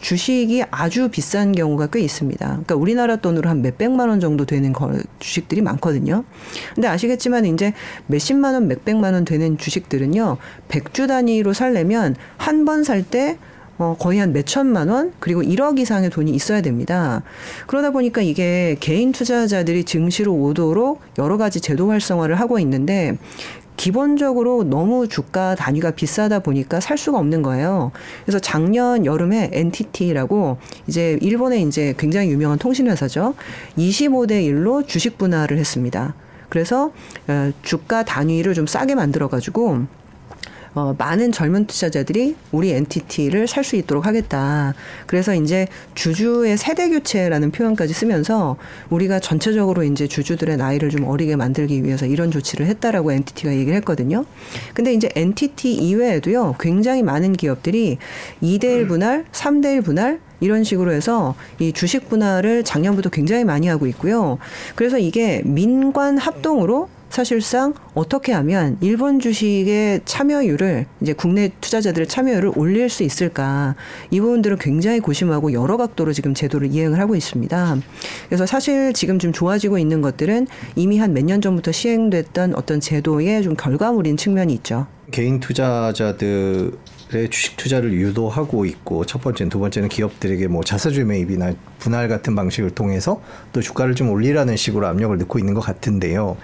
주식이 0.00 0.62
아주 0.70 1.10
비싼 1.10 1.52
경우가 1.52 1.88
꽤 1.88 2.00
있습니다. 2.00 2.46
그러니까 2.46 2.74
우리나라 2.76 3.16
돈으로 3.16 3.50
한 3.50 3.60
몇백만 3.60 3.97
원 4.08 4.20
정도 4.20 4.44
되는 4.44 4.72
거, 4.72 4.92
주식들이 5.18 5.62
많거든요. 5.62 6.24
근데 6.74 6.88
아시겠지만 6.88 7.44
이제 7.46 7.72
몇십만 8.06 8.54
원, 8.54 8.68
몇백만 8.68 9.14
원 9.14 9.24
되는 9.24 9.58
주식들은요, 9.58 10.36
백주 10.68 11.06
단위로 11.06 11.52
살려면 11.52 12.14
한 12.36 12.64
번 12.64 12.84
살때 12.84 13.38
어, 13.78 13.96
거의 13.98 14.18
한 14.18 14.32
몇천만 14.32 14.88
원, 14.88 15.12
그리고 15.20 15.40
1억 15.40 15.78
이상의 15.78 16.10
돈이 16.10 16.32
있어야 16.32 16.60
됩니다. 16.62 17.22
그러다 17.68 17.92
보니까 17.92 18.20
이게 18.20 18.76
개인 18.80 19.12
투자자들이 19.12 19.84
증시로 19.84 20.34
오도록 20.34 21.00
여러 21.16 21.36
가지 21.36 21.60
제도 21.60 21.88
활성화를 21.88 22.40
하고 22.40 22.58
있는데, 22.58 23.16
기본적으로 23.78 24.64
너무 24.64 25.08
주가 25.08 25.54
단위가 25.54 25.92
비싸다 25.92 26.40
보니까 26.40 26.80
살 26.80 26.98
수가 26.98 27.16
없는 27.18 27.42
거예요. 27.42 27.92
그래서 28.24 28.40
작년 28.40 29.06
여름에 29.06 29.50
NTT라고 29.52 30.58
이제 30.88 31.16
일본의 31.22 31.62
이제 31.62 31.94
굉장히 31.96 32.28
유명한 32.30 32.58
통신 32.58 32.90
회사죠. 32.90 33.34
25대 33.78 34.42
1로 34.42 34.86
주식 34.86 35.16
분할을 35.16 35.58
했습니다. 35.58 36.14
그래서 36.48 36.90
어, 37.28 37.52
주가 37.62 38.04
단위를 38.04 38.52
좀 38.54 38.66
싸게 38.66 38.96
만들어 38.96 39.28
가지고 39.28 39.86
어, 40.74 40.94
많은 40.98 41.32
젊은 41.32 41.66
투자자들이 41.66 42.36
우리 42.52 42.72
엔티티를 42.72 43.46
살 43.46 43.68
수 43.68 43.76
있도록 43.76 44.06
하겠다. 44.06 44.74
그래서 45.06 45.34
이제 45.34 45.66
주주의 45.94 46.56
세대 46.56 46.88
교체라는 46.88 47.50
표현까지 47.50 47.92
쓰면서 47.92 48.56
우리가 48.88 49.20
전체적으로 49.20 49.82
이제 49.82 50.06
주주들의 50.08 50.56
나이를 50.56 50.88
좀 50.88 51.04
어리게 51.04 51.36
만들기 51.36 51.84
위해서 51.84 52.06
이런 52.06 52.30
조치를 52.30 52.66
했다라고 52.66 53.12
엔티티가 53.12 53.52
얘기를 53.52 53.74
했거든요. 53.76 54.24
근데 54.72 54.94
이제 54.94 55.10
엔티티 55.14 55.74
이외에도요, 55.74 56.56
굉장히 56.58 57.02
많은 57.02 57.34
기업들이 57.34 57.98
2대1 58.42 58.88
분할, 58.88 59.26
3대1 59.32 59.84
분할, 59.84 60.20
이런 60.40 60.64
식으로 60.64 60.92
해서 60.92 61.34
이 61.58 61.72
주식 61.72 62.08
분할을 62.08 62.62
작년부터 62.64 63.10
굉장히 63.10 63.44
많이 63.44 63.66
하고 63.66 63.86
있고요. 63.88 64.38
그래서 64.76 64.96
이게 64.98 65.42
민관 65.44 66.16
합동으로 66.16 66.88
사실상 67.10 67.74
어떻게 67.94 68.32
하면 68.32 68.76
일본 68.80 69.18
주식의 69.18 70.02
참여율을 70.04 70.86
이제 71.00 71.12
국내 71.14 71.50
투자자들의 71.60 72.06
참여율을 72.06 72.52
올릴 72.56 72.88
수 72.88 73.02
있을까 73.02 73.74
이 74.10 74.20
부분들을 74.20 74.58
굉장히 74.58 75.00
고심하고 75.00 75.52
여러 75.52 75.76
각도로 75.76 76.12
지금 76.12 76.34
제도를 76.34 76.70
이행을 76.70 77.00
하고 77.00 77.16
있습니다. 77.16 77.78
그래서 78.28 78.46
사실 78.46 78.92
지금 78.92 79.18
좀 79.18 79.32
좋아지고 79.32 79.78
있는 79.78 80.00
것들은 80.00 80.46
이미 80.76 80.98
한 80.98 81.12
몇 81.12 81.24
년 81.24 81.40
전부터 81.40 81.72
시행됐던 81.72 82.54
어떤 82.54 82.80
제도의 82.80 83.42
좀 83.42 83.54
결과물인 83.56 84.16
측면이 84.16 84.52
있죠. 84.54 84.86
개인 85.10 85.40
투자자들 85.40 86.72
의 87.10 87.30
주식 87.30 87.56
투자를 87.56 87.94
유도하고 87.94 88.66
있고 88.66 89.06
첫 89.06 89.22
번째는 89.22 89.48
두 89.48 89.58
번째는 89.58 89.88
기업들에게 89.88 90.46
뭐 90.48 90.62
자사주 90.62 91.06
매입이나 91.06 91.54
분할 91.78 92.06
같은 92.06 92.34
방식을 92.34 92.72
통해서 92.72 93.22
또 93.54 93.62
주가를 93.62 93.94
좀 93.94 94.10
올리라는 94.10 94.56
식으로 94.56 94.86
압력을 94.86 95.16
넣고 95.16 95.38
있는 95.38 95.54
것 95.54 95.60
같은데요. 95.62 96.36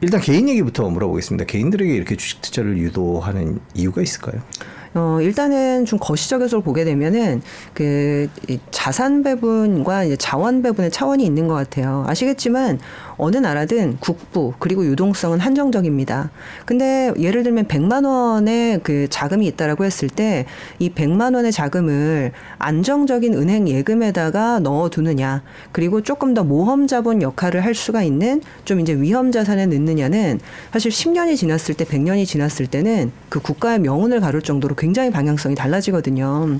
일단 0.00 0.20
개인 0.20 0.48
얘기부터 0.48 0.88
물어보겠습니다. 0.88 1.44
개인들에게 1.44 1.94
이렇게 1.94 2.16
주식 2.16 2.40
투자를 2.40 2.78
유도하는 2.78 3.60
이유가 3.74 4.02
있을까요? 4.02 4.40
어, 4.94 5.18
일단은 5.20 5.84
좀 5.84 5.98
거시적에서 6.00 6.60
보게 6.60 6.84
되면은 6.84 7.42
그 7.74 8.28
자산 8.72 9.22
배분과 9.22 10.04
이제 10.04 10.16
자원 10.16 10.62
배분의 10.62 10.90
차원이 10.90 11.24
있는 11.24 11.46
것 11.46 11.54
같아요. 11.54 12.04
아시겠지만 12.08 12.80
어느 13.20 13.36
나라든 13.36 13.96
국부 14.00 14.52
그리고 14.58 14.84
유동성은 14.84 15.40
한정적입니다. 15.40 16.30
근데 16.64 17.12
예를 17.18 17.42
들면 17.42 17.66
100만 17.66 18.06
원의 18.06 18.80
그 18.82 19.08
자금이 19.08 19.46
있다라고 19.46 19.84
했을 19.84 20.08
때 20.08 20.46
이 20.78 20.90
100만 20.90 21.34
원의 21.34 21.52
자금을 21.52 22.32
안정적인 22.58 23.34
은행 23.34 23.68
예금에다가 23.68 24.60
넣어 24.60 24.88
두느냐 24.88 25.42
그리고 25.72 26.02
조금 26.02 26.34
더 26.34 26.44
모험 26.44 26.86
자본 26.86 27.22
역할을 27.22 27.64
할 27.64 27.74
수가 27.74 28.02
있는 28.02 28.40
좀 28.64 28.80
이제 28.80 28.94
위험 28.94 29.32
자산에 29.32 29.66
넣느냐는 29.66 30.40
사실 30.72 30.90
10년이 30.90 31.36
지났을 31.36 31.74
때 31.74 31.84
100년이 31.84 32.26
지났을 32.26 32.66
때는 32.66 33.12
그 33.28 33.40
국가의 33.40 33.80
명운을 33.80 34.20
가를 34.20 34.42
정도로 34.42 34.74
굉장히 34.74 35.10
방향성이 35.10 35.54
달라지거든요. 35.54 36.58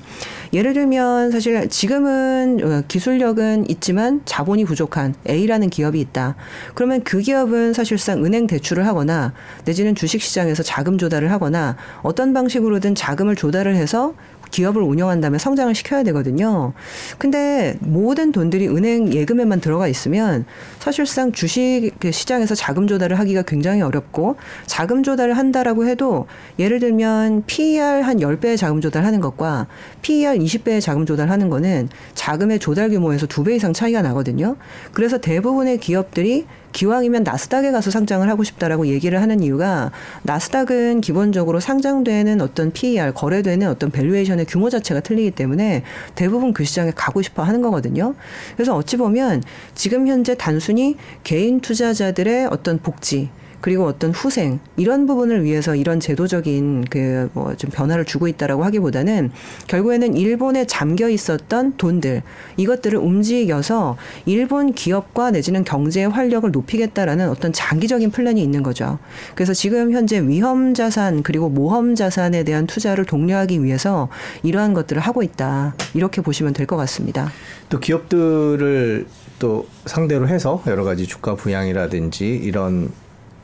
예를 0.52 0.75
들면 0.75 1.31
사실 1.31 1.69
지금은 1.69 2.61
어, 2.62 2.83
기술력은 2.88 3.71
있지만 3.71 4.23
자본이 4.25 4.64
부족한 4.64 5.14
A라는 5.29 5.71
기업이 5.71 6.00
있다. 6.00 6.37
그러면 6.75 7.02
그 7.02 7.21
기업은 7.21 7.73
사실상 7.73 8.25
은행 8.25 8.47
대출을 8.47 8.87
하거나 8.87 9.33
내지는 9.64 9.95
주식 9.95 10.23
시장에서 10.23 10.62
자금 10.62 10.99
조달을 10.99 11.30
하거나 11.30 11.76
어떤 12.02 12.33
방식으로든 12.33 12.95
자금을 12.95 13.37
조달을 13.37 13.76
해서 13.76 14.14
기업을 14.50 14.83
운영한 14.83 15.21
다음에 15.21 15.38
성장을 15.38 15.75
시켜야 15.75 16.02
되거든요. 16.04 16.73
근데 17.19 17.76
모든 17.80 18.33
돈들이 18.33 18.69
은행 18.69 19.12
예금에만 19.12 19.61
들어가 19.61 19.88
있으면 19.88 20.45
사실상 20.78 21.33
주식 21.33 21.92
그 21.99 22.12
시장에서 22.12 22.54
자금 22.54 22.87
조달을 22.87 23.19
하기가 23.19 23.42
굉장히 23.42 23.83
어렵고 23.83 24.37
자금 24.66 25.02
조달을 25.02 25.37
한다라고 25.37 25.87
해도 25.87 26.26
예를 26.59 26.78
들면 26.80 27.45
PER 27.47 28.02
한 28.02 28.19
10배의 28.19 28.57
자금 28.57 28.80
조달하는 28.80 29.21
것과 29.21 29.66
PER 30.02 30.38
20배의 30.38 30.80
자금 30.80 31.04
조달하는 31.07 31.49
거는 31.49 31.88
자금의 32.14 32.59
조달 32.59 32.90
규모에서 32.90 33.26
두 33.26 33.40
배 33.40 33.57
이상 33.57 33.73
차이가 33.73 34.02
나거든요. 34.02 34.57
그래서 34.92 35.16
대부분의 35.19 35.78
기업들이 35.78 36.45
기왕이면 36.73 37.25
나스닥에 37.25 37.73
가서 37.73 37.91
상장을 37.91 38.29
하고 38.29 38.45
싶다라고 38.45 38.87
얘기를 38.87 39.21
하는 39.21 39.43
이유가 39.43 39.91
나스닥은 40.23 41.00
기본적으로 41.00 41.61
상장되는 41.61 42.41
어떤 42.41 42.73
PER 42.73 43.12
거래되는 43.15 43.69
어떤 43.69 43.91
valuation의 43.91 44.47
규모 44.47 44.71
자체가 44.71 45.00
틀리기 45.00 45.33
때문에 45.33 45.83
대부분 46.15 46.53
그 46.53 46.65
시장에 46.65 46.93
가고 46.95 47.23
싶어 47.23 47.43
하는 47.43 47.62
거거든요. 47.62 48.15
그래서 48.57 48.75
어찌 48.77 48.97
보면 48.97 49.43
지금 49.75 50.07
현재 50.07 50.35
단순히 50.35 50.97
개인 51.25 51.61
투자자들의 51.61 52.47
어떤 52.47 52.79
복지 52.79 53.31
그리고 53.61 53.85
어떤 53.87 54.11
후생 54.12 54.59
이런 54.76 55.07
부분을 55.07 55.45
위해서 55.45 55.75
이런 55.75 56.00
제도적인 56.00 56.85
그 56.90 57.29
뭐 57.35 57.55
좀 57.57 57.71
변화를 57.71 58.05
주고 58.05 58.29
있다라고 58.29 58.64
하기보다는 58.64 59.31
결국에는 59.67 60.17
일본에 60.17 60.67
잠겨 60.67 61.09
있었던 61.09 61.76
돈들 61.76 62.23
이것들을 62.57 62.99
움직여서 62.99 63.97
일본 64.26 64.73
기업과 64.73 65.31
내지는 65.33 65.64
경제의 65.64 66.09
활력을 66.09 66.50
높이겠다라는 66.52 67.29
어떤 67.29 67.52
장기적인 67.52 68.11
플랜이 68.11 68.43
있는 68.43 68.62
거죠. 68.62 68.99
그래서 69.35 69.52
지금 69.52 69.93
현재 69.93 70.21
위험 70.21 70.75
자산 70.75 71.23
그리고 71.23 71.49
모험 71.49 71.95
자산에 71.95 72.45
대한 72.45 72.67
투자를 72.67 73.05
독려하기 73.05 73.62
위해서 73.64 74.09
이러한 74.43 74.73
것들을 74.75 75.00
하고 75.02 75.23
있다. 75.23 75.75
이렇게 75.95 76.23
보시면 76.23 76.52
될 76.55 76.67
것 76.67 76.76
같습니다. 76.76 77.31
또 77.69 77.81
기업들을 77.81 79.07
또 79.38 79.67
상대로 79.87 80.29
해서 80.29 80.62
여러 80.67 80.85
가지 80.85 81.07
주가 81.07 81.35
부양이라든지 81.35 82.26
이런 82.29 82.90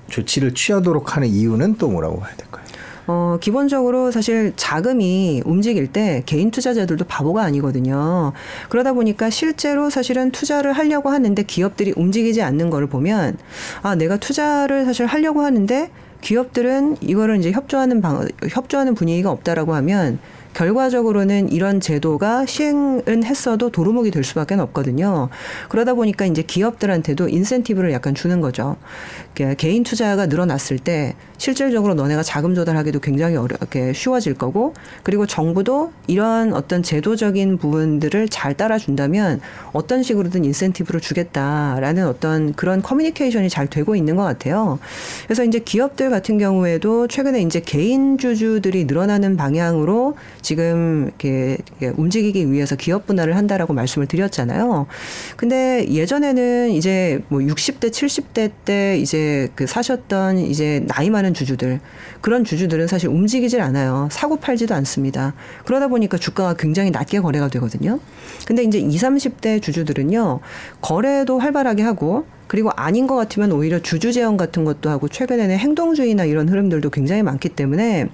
조치를 0.09 0.55
취하도록 0.55 1.17
하는 1.17 1.29
이유는 1.29 1.77
또 1.77 1.89
뭐라고 1.89 2.21
봐야 2.21 2.35
될까요? 2.37 2.65
어, 3.09 3.39
기본적으로 3.41 4.11
사실 4.11 4.53
자금이 4.57 5.43
움직일 5.45 5.87
때 5.87 6.23
개인 6.27 6.51
투자자들도 6.51 7.05
바보가 7.05 7.43
아니거든요. 7.43 8.33
그러다 8.69 8.93
보니까 8.95 9.31
실제로 9.31 9.91
사실은 9.91 10.33
투자를 10.33 10.73
하려고 10.73 11.11
하는데 11.11 11.41
기업들이 11.45 11.93
움직이지 11.97 12.43
않는 12.43 12.69
거를 12.71 12.89
보면 12.89 13.37
아, 13.83 13.95
내가 13.95 14.17
투자를 14.17 14.85
사실 14.85 15.07
하려고 15.07 15.43
하는데 15.43 15.91
기업들은 16.21 16.97
이거를 17.01 17.39
이제 17.39 17.53
협조하는 17.53 18.01
방, 18.01 18.27
협조하는 18.49 18.95
분위기가 18.95 19.31
없다라고 19.31 19.75
하면 19.75 20.19
결과적으로는 20.57 21.53
이런 21.53 21.81
제도가 21.81 22.47
시행은 22.47 23.25
했어도 23.25 23.69
도루묵이 23.69 24.11
될 24.11 24.25
수밖에 24.25 24.55
없거든요. 24.55 25.29
그러다 25.69 25.93
보니까 25.93 26.25
이제 26.25 26.41
기업들한테도 26.41 27.29
인센티브를 27.29 27.93
약간 27.93 28.15
주는 28.15 28.41
거죠. 28.41 28.77
개인 29.59 29.85
투자가 29.85 30.25
늘어났을 30.25 30.79
때 30.79 31.15
실질적으로 31.37 31.93
너네가 31.93 32.23
자금 32.23 32.55
조달하기도 32.55 33.01
굉장히 33.01 33.37
어렵게 33.37 33.93
쉬워질 33.93 34.33
거고 34.33 34.73
그리고 35.03 35.27
정부도 35.27 35.93
이러한 36.07 36.55
어떤 36.55 36.83
제도적인 36.83 37.59
부분들을 37.59 38.31
잘 38.31 38.55
따라준다면 38.55 39.43
어떤 39.75 40.03
식으로든 40.03 40.47
인센티브를 40.47 41.03
주겠다라는 41.03 42.07
어떤 42.07 42.55
그런 42.55 42.81
커뮤니케이션이 42.81 43.51
잘 43.51 43.67
되고 43.67 43.95
있는 43.95 44.17
것 44.17 44.23
같아요. 44.23 44.79
그래서 45.27 45.45
이제 45.45 45.59
기업들 45.59 46.09
같은 46.09 46.39
경우에도 46.39 47.07
최근에 47.09 47.43
이제 47.43 47.61
개인 47.61 48.17
주주들이 48.17 48.87
늘어나는 48.87 49.37
방향으로 49.37 50.17
지금 50.47 51.07
이렇게 51.09 51.59
움직이기 51.97 52.53
위해서 52.53 52.77
기업 52.77 53.05
분할을 53.09 53.37
한다라고 53.37 53.73
말씀을 53.73 54.07
드렸잖아요. 54.07 54.87
근데 55.37 55.85
예전에는 55.91 56.71
이제 56.71 57.21
뭐 57.27 57.41
60대, 57.41 57.91
70대 57.91 58.53
때 58.65 58.97
이제 58.97 59.49
그 59.57 59.67
사셨던 59.67 60.39
이제 60.39 60.85
나이 60.87 61.11
많은 61.11 61.35
주주들 61.35 61.81
그런 62.21 62.45
주주들은 62.45 62.87
사실 62.87 63.09
움직이질 63.09 63.61
않아요. 63.61 64.09
사고 64.13 64.37
팔지도 64.37 64.73
않습니다. 64.77 65.35
그러다 65.65 65.89
보니까 65.89 66.17
주가가 66.17 66.55
굉장히 66.55 66.93
낮게 66.93 67.19
거래가 67.19 67.49
되거든요. 67.49 67.99
근데 68.47 68.63
이제 68.63 68.79
20, 68.79 69.01
30대 69.01 69.61
주주들은요. 69.61 70.39
거래도 70.81 71.41
활발하게 71.41 71.83
하고 71.83 72.25
그리고 72.47 72.71
아닌 72.77 73.09
것 73.09 73.17
같으면 73.17 73.51
오히려 73.51 73.81
주주 73.81 74.13
제한 74.13 74.37
같은 74.37 74.65
것도 74.65 74.91
하고 74.91 75.09
최근에는 75.09 75.59
행동주의나 75.59 76.25
이런 76.25 76.49
흐름들도 76.49 76.91
굉장히 76.91 77.25
많기 77.25 77.49
때문에 77.49 78.09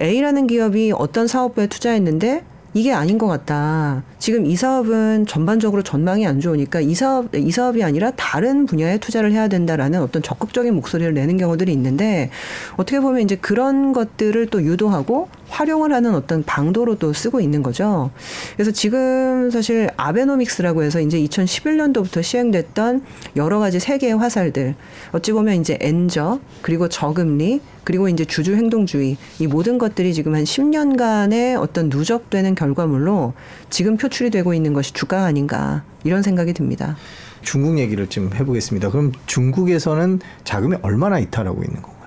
A라는 0.00 0.46
기업이 0.46 0.92
어떤 0.96 1.26
사업부에 1.26 1.66
투자했는데 1.66 2.44
이게 2.72 2.92
아닌 2.92 3.18
것 3.18 3.26
같다. 3.26 4.04
지금 4.20 4.46
이 4.46 4.54
사업은 4.54 5.26
전반적으로 5.26 5.82
전망이 5.82 6.26
안 6.26 6.40
좋으니까 6.40 6.80
이 6.80 6.94
사업 6.94 7.34
이 7.34 7.50
사업이 7.50 7.82
아니라 7.82 8.12
다른 8.12 8.66
분야에 8.66 8.98
투자를 8.98 9.32
해야 9.32 9.48
된다라는 9.48 10.00
어떤 10.00 10.22
적극적인 10.22 10.74
목소리를 10.74 11.12
내는 11.12 11.36
경우들이 11.36 11.72
있는데 11.72 12.30
어떻게 12.76 13.00
보면 13.00 13.22
이제 13.22 13.34
그런 13.34 13.92
것들을 13.92 14.46
또 14.46 14.62
유도하고 14.62 15.28
활용을 15.48 15.92
하는 15.92 16.14
어떤 16.14 16.44
방도로 16.44 16.96
또 16.96 17.12
쓰고 17.12 17.40
있는 17.40 17.62
거죠. 17.62 18.10
그래서 18.54 18.70
지금 18.70 19.50
사실 19.50 19.90
아베노믹스라고 19.96 20.84
해서 20.84 21.00
이제 21.00 21.18
2011년도부터 21.18 22.22
시행됐던 22.22 23.02
여러 23.34 23.58
가지 23.58 23.80
세계의 23.80 24.16
화살들 24.16 24.76
어찌 25.12 25.32
보면 25.32 25.60
이제 25.60 25.76
엔저 25.80 26.38
그리고 26.62 26.88
저금리 26.88 27.60
그리고 27.84 28.08
이제 28.08 28.24
주주 28.24 28.54
행동주의 28.54 29.16
이 29.40 29.46
모든 29.46 29.78
것들이 29.78 30.14
지금 30.14 30.34
한 30.34 30.44
10년간의 30.44 31.60
어떤 31.60 31.88
누적되는 31.88 32.54
결과물로 32.60 33.32
지금 33.70 33.96
표출이 33.96 34.28
되고 34.30 34.52
있는 34.52 34.74
것이 34.74 34.92
주가 34.92 35.24
아닌가 35.24 35.82
이런 36.04 36.22
생각이 36.22 36.52
듭니다. 36.52 36.96
중국 37.42 37.78
얘기를 37.78 38.06
좀 38.06 38.30
해보겠습니다. 38.34 38.90
그럼 38.90 39.12
중국에서는 39.24 40.20
자금이 40.44 40.76
얼마나 40.82 41.18
이탈하고 41.18 41.62
있는 41.62 41.80
건가요? 41.80 41.99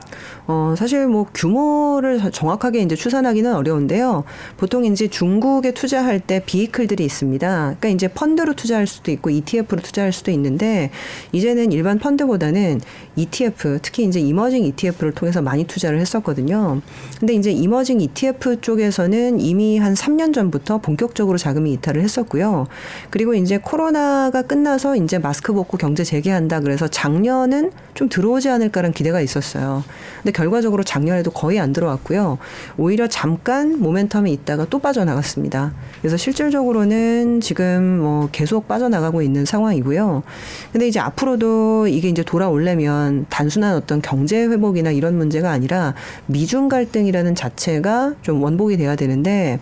어, 0.46 0.76
사실 0.78 1.08
뭐 1.08 1.26
규모를 1.34 2.32
정확하게 2.32 2.82
이제 2.82 2.96
추산하기는 2.96 3.54
어려운데요. 3.54 4.26
보통 4.58 4.84
이제 4.86 5.08
중국에 5.08 5.72
투자할 5.72 6.20
때 6.20 6.42
비이클들이 6.46 7.04
있습니다. 7.06 7.48
그러니까 7.48 7.88
이제 7.88 8.08
펀드로 8.10 8.54
투자할 8.54 8.86
수도 8.86 9.12
있고 9.12 9.30
ETF로 9.30 9.82
투자할 9.82 10.12
수도 10.12 10.32
있는데 10.32 10.92
이제는 11.32 11.72
일반 11.72 11.98
펀드보다는 11.98 12.82
ETF, 13.16 13.80
특히 13.82 14.04
이제 14.04 14.20
이머징 14.20 14.66
ETF를 14.66 15.14
통해서 15.14 15.42
많이 15.42 15.64
투자를 15.64 16.00
했었거든요. 16.00 16.82
근데 17.20 17.34
이제 17.34 17.52
이머징 17.52 18.02
ETF 18.02 18.60
쪽에서는 18.60 19.40
이미 19.40 19.78
한 19.78 19.94
3년 19.94 20.34
전부터 20.34 20.80
본격적으로 20.80 21.38
자금이 21.38 21.72
이탈을 21.74 22.02
했었고요. 22.02 22.68
그리고 23.12 23.34
이제 23.34 23.60
코로나가 23.60 24.42
끝나서 24.42 24.98
이제 24.98 25.20
마스크 25.20 25.54
벗고 25.54 25.78
경제 25.78 26.04
재개한다 26.04 26.60
그래서 26.60 26.88
작년은 26.88 27.72
좀 27.94 28.10
들어오지 28.10 28.50
않을까라는 28.50 28.94
기대가 28.94 29.22
있었어요. 29.22 29.84
근데 30.22 30.33
결과적으로 30.34 30.84
작년에도 30.84 31.32
거의 31.32 31.60
안 31.60 31.72
들어왔고요. 31.72 32.38
오히려 32.78 33.08
잠깐 33.08 33.80
모멘텀이 33.82 34.30
있다가 34.30 34.66
또 34.70 34.80
빠져나갔습니다. 34.80 35.74
그래서 36.02 36.18
실질적으로는 36.18 37.40
지금 37.42 38.00
뭐 38.00 38.30
계속 38.32 38.68
빠져나가고 38.68 39.22
있는 39.22 39.46
상황이고요. 39.46 40.24
근데 40.72 40.88
이제 40.88 41.00
앞으로도 41.00 41.88
이게 41.88 42.10
이제 42.10 42.24
돌아올려면 42.24 43.26
단순한 43.30 43.76
어떤 43.76 44.02
경제 44.02 44.44
회복이나 44.44 44.92
이런 44.92 45.16
문제가 45.16 45.52
아니라 45.52 45.94
미중 46.26 46.68
갈등이라는 46.68 47.36
자체가 47.36 48.16
좀 48.22 48.42
원복이 48.44 48.78
돼야 48.78 48.96
되는데 48.96 49.60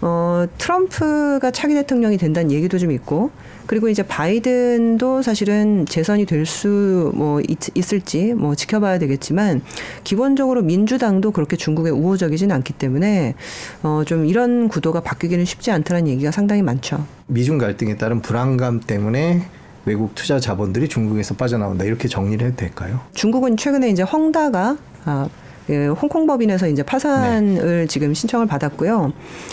어 0.00 0.46
트럼프가 0.58 1.50
차기 1.50 1.74
대통령이 1.74 2.16
된다는 2.16 2.50
얘기도 2.50 2.78
좀 2.78 2.90
있고 2.92 3.30
그리고 3.72 3.88
이제 3.88 4.02
바이든도 4.02 5.22
사실은 5.22 5.86
재선이 5.86 6.26
될 6.26 6.44
수 6.44 7.10
뭐 7.14 7.40
있을지 7.74 8.34
뭐 8.34 8.54
지켜봐야 8.54 8.98
되겠지만 8.98 9.62
기본적으로 10.04 10.60
민주당도 10.60 11.30
그렇게 11.30 11.56
중국에 11.56 11.88
우호적이진 11.88 12.52
않기 12.52 12.74
때문에 12.74 13.34
어 13.82 14.02
좀 14.04 14.26
이런 14.26 14.68
구도가 14.68 15.00
바뀌기는 15.00 15.46
쉽지 15.46 15.70
않다는 15.70 16.06
얘기가 16.08 16.30
상당히 16.32 16.60
많죠. 16.60 17.06
미중 17.28 17.56
갈등에 17.56 17.96
따른 17.96 18.20
불안감 18.20 18.78
때문에 18.80 19.42
외국 19.86 20.14
투자 20.14 20.38
자본들이 20.38 20.88
중국에서 20.88 21.34
빠져나온다 21.34 21.84
이렇게 21.84 22.08
정리를 22.08 22.46
해도 22.46 22.56
될까요? 22.56 23.00
중국은 23.14 23.56
최근에 23.56 23.88
이제 23.88 24.02
헝다가 24.02 24.76
아, 25.06 25.28
예, 25.70 25.86
홍콩 25.86 26.26
법인에서 26.26 26.68
이제 26.68 26.82
파산을 26.82 27.78
네. 27.82 27.86
지금 27.86 28.12
신청을 28.12 28.46
받았고요. 28.46 29.12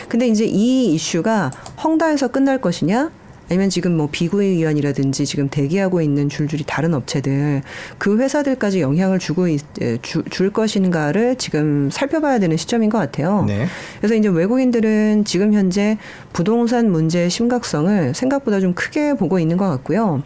근데 0.09 0.27
이제 0.27 0.43
이 0.45 0.93
이슈가 0.93 1.51
헝다에서 1.83 2.27
끝날 2.29 2.59
것이냐 2.59 3.11
아니면 3.49 3.69
지금 3.69 3.97
뭐 3.97 4.07
비구의 4.11 4.57
위원이라든지 4.57 5.25
지금 5.25 5.49
대기하고 5.49 6.01
있는 6.01 6.29
줄줄이 6.29 6.63
다른 6.65 6.93
업체들 6.93 7.63
그 7.97 8.19
회사들까지 8.19 8.81
영향을 8.81 9.17
주고 9.17 9.47
있, 9.47 9.61
주, 10.01 10.23
줄 10.29 10.51
것인가를 10.51 11.35
지금 11.35 11.89
살펴봐야 11.91 12.39
되는 12.39 12.57
시점인 12.57 12.89
것 12.89 12.99
같아요. 12.99 13.45
네. 13.47 13.65
그래서 13.97 14.15
이제 14.15 14.29
외국인들은 14.29 15.25
지금 15.25 15.53
현재 15.53 15.97
부동산 16.31 16.91
문제의 16.91 17.29
심각성을 17.29 18.13
생각보다 18.13 18.59
좀 18.59 18.73
크게 18.73 19.15
보고 19.15 19.39
있는 19.39 19.57
것 19.57 19.67
같고요. 19.67 20.21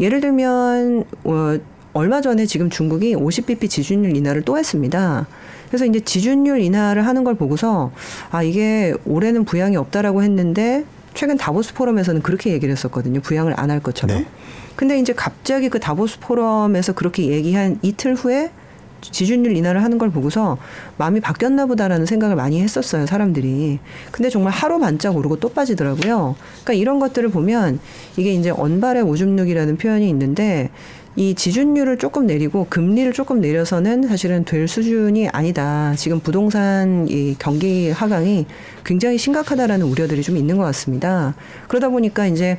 예를 0.00 0.20
들면 0.20 1.04
어, 1.24 1.58
얼마 1.92 2.20
전에 2.20 2.46
지금 2.46 2.70
중국이 2.70 3.14
50bp 3.14 3.68
지준율 3.68 4.16
인하를 4.16 4.42
또 4.42 4.58
했습니다. 4.58 5.26
그래서 5.68 5.86
이제 5.86 6.00
지준율 6.00 6.60
인하를 6.60 7.06
하는 7.06 7.24
걸 7.24 7.34
보고서 7.34 7.92
아 8.30 8.42
이게 8.42 8.94
올해는 9.04 9.44
부양이 9.44 9.76
없다라고 9.76 10.22
했는데 10.22 10.84
최근 11.14 11.36
다보스 11.36 11.74
포럼에서는 11.74 12.22
그렇게 12.22 12.52
얘기를 12.52 12.72
했었거든요. 12.72 13.20
부양을 13.20 13.54
안 13.58 13.70
할 13.70 13.80
것처럼. 13.80 14.16
네. 14.18 14.26
근데 14.76 14.98
이제 14.98 15.12
갑자기 15.12 15.68
그 15.68 15.78
다보스 15.80 16.18
포럼에서 16.20 16.92
그렇게 16.92 17.26
얘기한 17.28 17.78
이틀 17.82 18.14
후에 18.14 18.50
지준율 19.00 19.54
인하를 19.56 19.82
하는 19.84 19.98
걸 19.98 20.10
보고서 20.10 20.56
마음이 20.96 21.20
바뀌었나 21.20 21.66
보다라는 21.66 22.06
생각을 22.06 22.36
많이 22.36 22.60
했었어요, 22.62 23.06
사람들이. 23.06 23.78
근데 24.10 24.30
정말 24.30 24.52
하루 24.52 24.78
반짝 24.78 25.16
오르고 25.16 25.40
또 25.40 25.50
빠지더라고요. 25.50 26.36
그러니까 26.64 26.72
이런 26.72 26.98
것들을 26.98 27.28
보면 27.28 27.80
이게 28.16 28.32
이제 28.32 28.50
언발의 28.50 29.02
오줌누기라는 29.02 29.76
표현이 29.76 30.08
있는데 30.08 30.70
이 31.16 31.34
지준율을 31.34 31.98
조금 31.98 32.26
내리고 32.26 32.66
금리를 32.68 33.12
조금 33.12 33.40
내려서는 33.40 34.08
사실은 34.08 34.44
될 34.44 34.66
수준이 34.66 35.28
아니다. 35.28 35.94
지금 35.96 36.18
부동산 36.18 37.06
이 37.08 37.36
경기 37.38 37.90
하강이 37.90 38.46
굉장히 38.84 39.16
심각하다라는 39.16 39.86
우려들이 39.86 40.22
좀 40.22 40.36
있는 40.36 40.56
것 40.56 40.64
같습니다. 40.64 41.34
그러다 41.68 41.88
보니까 41.90 42.26
이제 42.26 42.58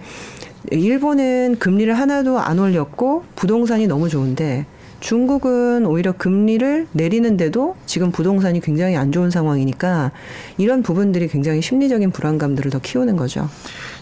일본은 0.72 1.58
금리를 1.60 1.94
하나도 1.94 2.40
안 2.40 2.58
올렸고 2.60 3.24
부동산이 3.36 3.88
너무 3.88 4.08
좋은데 4.08 4.66
중국은 5.02 5.86
오히려 5.86 6.14
금리를 6.14 6.88
내리는데도 6.94 7.76
지금 7.86 8.12
부동산이 8.12 8.62
굉장히 8.62 8.96
안 8.96 9.12
좋은 9.12 9.30
상황이니까 9.30 10.12
이런 10.58 10.82
부분들이 10.82 11.28
굉장히 11.28 11.62
심리적인 11.62 12.12
불안감들을 12.12 12.72
더 12.72 12.80
키우는 12.80 13.18
거죠. 13.18 13.50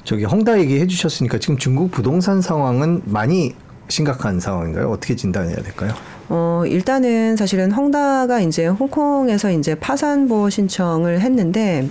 저기 0.04 0.24
헝다 0.24 0.60
얘기 0.60 0.80
해 0.80 0.88
주셨으니까 0.88 1.39
지금 1.39 1.58
중국 1.58 1.92
부동산 1.92 2.42
상황은 2.42 3.02
많이 3.06 3.54
심각한 3.93 4.39
상황인가요? 4.39 4.89
어떻게 4.89 5.15
진단해야 5.15 5.58
될까요? 5.58 5.93
어, 6.27 6.63
일단은 6.65 7.36
사실은 7.36 7.71
헝다가 7.71 8.39
이제 8.39 8.65
홍콩에서 8.65 9.51
이제 9.51 9.75
파산 9.75 10.27
보호 10.27 10.49
신청을 10.49 11.19
했는데 11.19 11.88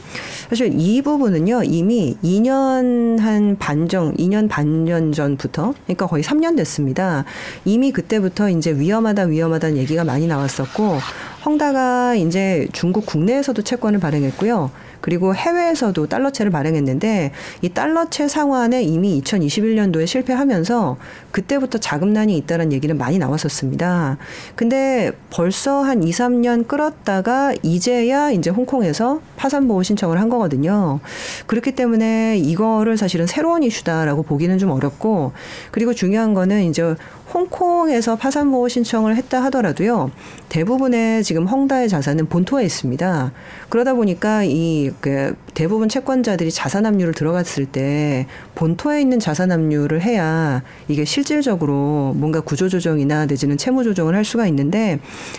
사실 0.48 0.72
이 0.76 1.00
부분은요, 1.00 1.62
이미 1.62 2.16
2년 2.24 3.20
한 3.20 3.56
반정, 3.56 4.14
2년 4.14 4.48
반년 4.48 5.12
전부터, 5.12 5.74
그러니까 5.84 6.08
거의 6.08 6.24
3년 6.24 6.56
됐습니다. 6.56 7.24
이미 7.64 7.92
그때부터 7.92 8.50
이제 8.50 8.72
위험하다, 8.72 9.24
위험하다는 9.24 9.76
얘기가 9.76 10.02
많이 10.02 10.26
나왔었고, 10.26 10.98
헝다가 11.44 12.16
이제 12.16 12.66
중국 12.72 13.06
국내에서도 13.06 13.62
채권을 13.62 14.00
발행했고요. 14.00 14.70
그리고 15.02 15.34
해외에서도 15.34 16.06
달러채를 16.06 16.50
발행했는데 16.50 17.32
이 17.60 17.68
달러채 17.68 18.28
상환에 18.28 18.82
이미 18.82 19.20
2021년도에 19.20 20.06
실패하면서 20.06 20.96
그때부터 21.32 21.78
자금난이 21.78 22.36
있다는 22.38 22.72
얘기는 22.72 22.96
많이 22.96 23.18
나왔었습니다. 23.18 24.16
근데 24.54 25.10
벌써 25.28 25.82
한 25.82 26.02
2, 26.02 26.10
3년 26.10 26.66
끌었다가 26.66 27.52
이제야 27.62 28.30
이제 28.30 28.48
홍콩에서 28.48 29.20
파산 29.36 29.68
보호 29.68 29.82
신청을 29.82 30.20
한 30.20 30.28
거거든요. 30.28 31.00
그렇기 31.46 31.72
때문에 31.72 32.38
이거를 32.38 32.96
사실은 32.96 33.26
새로운 33.26 33.64
이슈다라고 33.64 34.22
보기는 34.22 34.56
좀 34.58 34.70
어렵고 34.70 35.32
그리고 35.72 35.92
중요한 35.92 36.32
거는 36.32 36.62
이제 36.62 36.94
홍콩에서 37.32 38.16
파산 38.16 38.50
보호 38.50 38.68
신청을 38.68 39.16
했다 39.16 39.42
하더라도요. 39.44 40.10
대부분의 40.48 41.24
지금 41.24 41.46
헝다의 41.46 41.88
자산은 41.88 42.26
본토에 42.26 42.64
있습니다. 42.64 43.32
그러다 43.68 43.94
보니까 43.94 44.44
이 44.44 44.92
그 45.00 45.34
대부분 45.54 45.88
채권자들이 45.88 46.50
자산 46.50 46.86
압류를 46.86 47.14
들어갔을 47.14 47.66
때 47.66 48.26
본토에 48.54 49.00
있는 49.00 49.18
자산 49.18 49.52
압류를 49.52 50.02
해야 50.02 50.62
이게 50.88 51.04
실질적으로 51.04 52.14
뭔가 52.16 52.40
구조 52.40 52.68
조정이나 52.68 53.26
내지는 53.26 53.56
채무 53.56 53.84
조정을 53.84 54.14
할 54.14 54.24
수가 54.24 54.46
있는데 54.46 54.98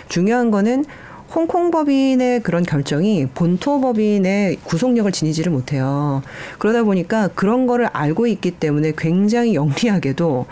중요한 0.09 0.51
거는 0.51 0.85
홍콩 1.35 1.71
법인의 1.71 2.43
그런 2.43 2.63
결정이 2.63 3.25
본토 3.33 3.81
법인의 3.81 4.57
구속력을 4.63 5.11
지니지를 5.11 5.51
못해요. 5.51 6.21
그러다 6.59 6.83
보니까 6.83 7.29
그런 7.29 7.65
거를 7.65 7.87
알고 7.91 8.27
있기 8.27 8.51
때문에 8.51 8.93
굉장히 8.95 9.55
영리하게도 9.55 10.45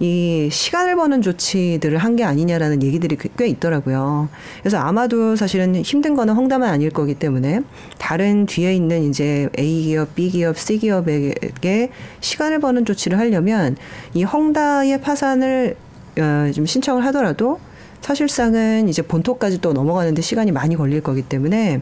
이 0.00 0.48
시간을 0.50 0.96
버는 0.96 1.22
조치들을 1.22 1.98
한 1.98 2.16
게 2.16 2.24
아니냐라는 2.24 2.82
얘기들이 2.82 3.18
꽤 3.36 3.46
있더라고요. 3.46 4.30
그래서 4.62 4.78
아마도 4.78 5.36
사실은 5.36 5.76
힘든 5.76 6.16
거는 6.16 6.34
헝다만 6.34 6.70
아닐 6.70 6.90
거기 6.90 7.14
때문에 7.14 7.60
다른 7.98 8.46
뒤에 8.46 8.74
있는 8.74 9.10
이제 9.10 9.50
A 9.58 9.82
기업, 9.82 10.14
B 10.14 10.30
기업, 10.30 10.58
C 10.58 10.78
기업에게 10.78 11.90
시간을 12.20 12.60
버는 12.60 12.86
조치를 12.86 13.18
하려면 13.18 13.76
이 14.14 14.24
헝다의 14.24 15.02
파산을 15.02 15.76
어, 16.18 16.50
좀 16.54 16.64
신청을 16.64 17.04
하더라도 17.04 17.60
사실상은 18.00 18.88
이제 18.88 19.02
본토까지 19.02 19.60
또 19.60 19.72
넘어가는데 19.72 20.22
시간이 20.22 20.52
많이 20.52 20.76
걸릴 20.76 21.02
거기 21.02 21.22
때문에 21.22 21.80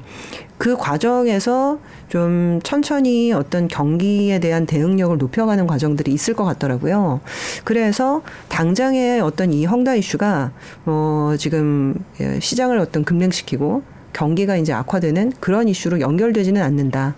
그 0.59 0.77
과정에서 0.77 1.79
좀 2.09 2.61
천천히 2.63 3.33
어떤 3.33 3.69
경기에 3.69 4.39
대한 4.39 4.67
대응력을 4.67 5.19
높여가는 5.19 5.67
과정들이 5.67 6.13
있을 6.13 6.35
것 6.35 6.45
같더라고요. 6.45 7.21
그래서 7.65 8.23
당장의 8.49 9.21
어떤 9.21 9.53
이 9.53 9.65
헝다 9.65 9.97
이슈가 9.97 10.53
뭐 10.85 11.37
지금 11.37 11.95
예, 12.21 12.39
시장을 12.41 12.79
어떤 12.79 13.05
급냉시키고 13.05 13.83
경기가 14.13 14.57
이제 14.57 14.73
악화되는 14.73 15.33
그런 15.41 15.69
이슈로 15.69 16.01
연결되지는 16.01 16.63
않는다. 16.63 17.15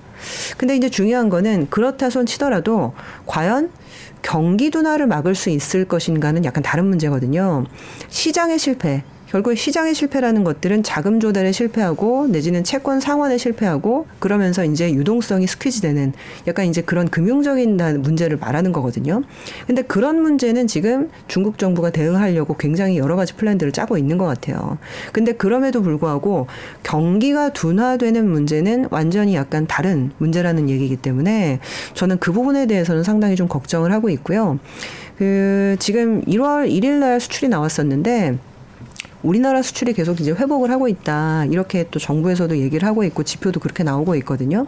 근데 0.56 0.76
이제 0.76 0.88
중요한 0.88 1.28
거는 1.28 1.68
그렇다 1.70 2.10
손 2.10 2.26
치더라도 2.26 2.94
과연 3.26 3.70
경기 4.22 4.70
둔화를 4.70 5.06
막을 5.06 5.34
수 5.34 5.50
있을 5.50 5.84
것인가는 5.84 6.44
약간 6.44 6.62
다른 6.62 6.86
문제거든요. 6.86 7.64
시장의 8.08 8.58
실패, 8.58 9.04
결국 9.28 9.56
시장의 9.56 9.94
실패라는 9.94 10.44
것들은 10.44 10.84
자금 10.84 11.18
조달에 11.18 11.50
실패하고 11.50 12.28
내지는 12.28 12.62
채권 12.62 13.00
상환에 13.00 13.38
실패하고 13.38 14.06
그러면서 14.20 14.64
이제 14.64 14.92
유동성이 14.92 15.46
스퀴즈되는 15.46 16.12
약간 16.46 16.66
이제 16.66 16.80
그런 16.80 17.08
금융적인 17.08 17.76
문제를 18.02 18.36
말하는 18.36 18.72
거거든요. 18.72 19.22
근데 19.66 19.82
그런 19.82 20.22
문제는 20.22 20.68
지금 20.68 21.10
중국 21.26 21.58
정부가 21.58 21.90
대응하려고 21.90 22.56
굉장히 22.56 22.98
여러 22.98 23.16
가지 23.16 23.34
플랜들을 23.34 23.72
짜고 23.72 23.98
있는 23.98 24.16
것 24.16 24.26
같아요. 24.26 24.78
근데 25.12 25.32
그럼에도 25.32 25.82
불구하고 25.82 26.46
경기가 26.84 27.48
둔화되는 27.50 28.28
문제는 28.30 28.86
완전히 28.90 29.34
약간 29.34 29.66
다른 29.66 30.12
문제라는 30.18 30.70
얘기이기 30.70 30.96
때문에 30.96 31.58
저는 31.94 32.18
그 32.18 32.32
부분에 32.32 32.66
대해서는 32.66 33.02
상당히 33.02 33.34
좀 33.34 33.48
걱정을 33.48 33.92
하고 33.92 34.08
있고요. 34.10 34.60
그 35.18 35.76
지금 35.80 36.22
1월 36.22 36.70
1일 36.70 36.98
날 36.98 37.20
수출이 37.20 37.48
나왔었는데 37.48 38.38
우리나라 39.26 39.60
수출이 39.60 39.92
계속 39.92 40.20
이제 40.20 40.30
회복을 40.30 40.70
하고 40.70 40.86
있다. 40.86 41.46
이렇게 41.46 41.88
또 41.90 41.98
정부에서도 41.98 42.58
얘기를 42.58 42.86
하고 42.86 43.02
있고 43.02 43.24
지표도 43.24 43.58
그렇게 43.58 43.82
나오고 43.82 44.14
있거든요. 44.16 44.66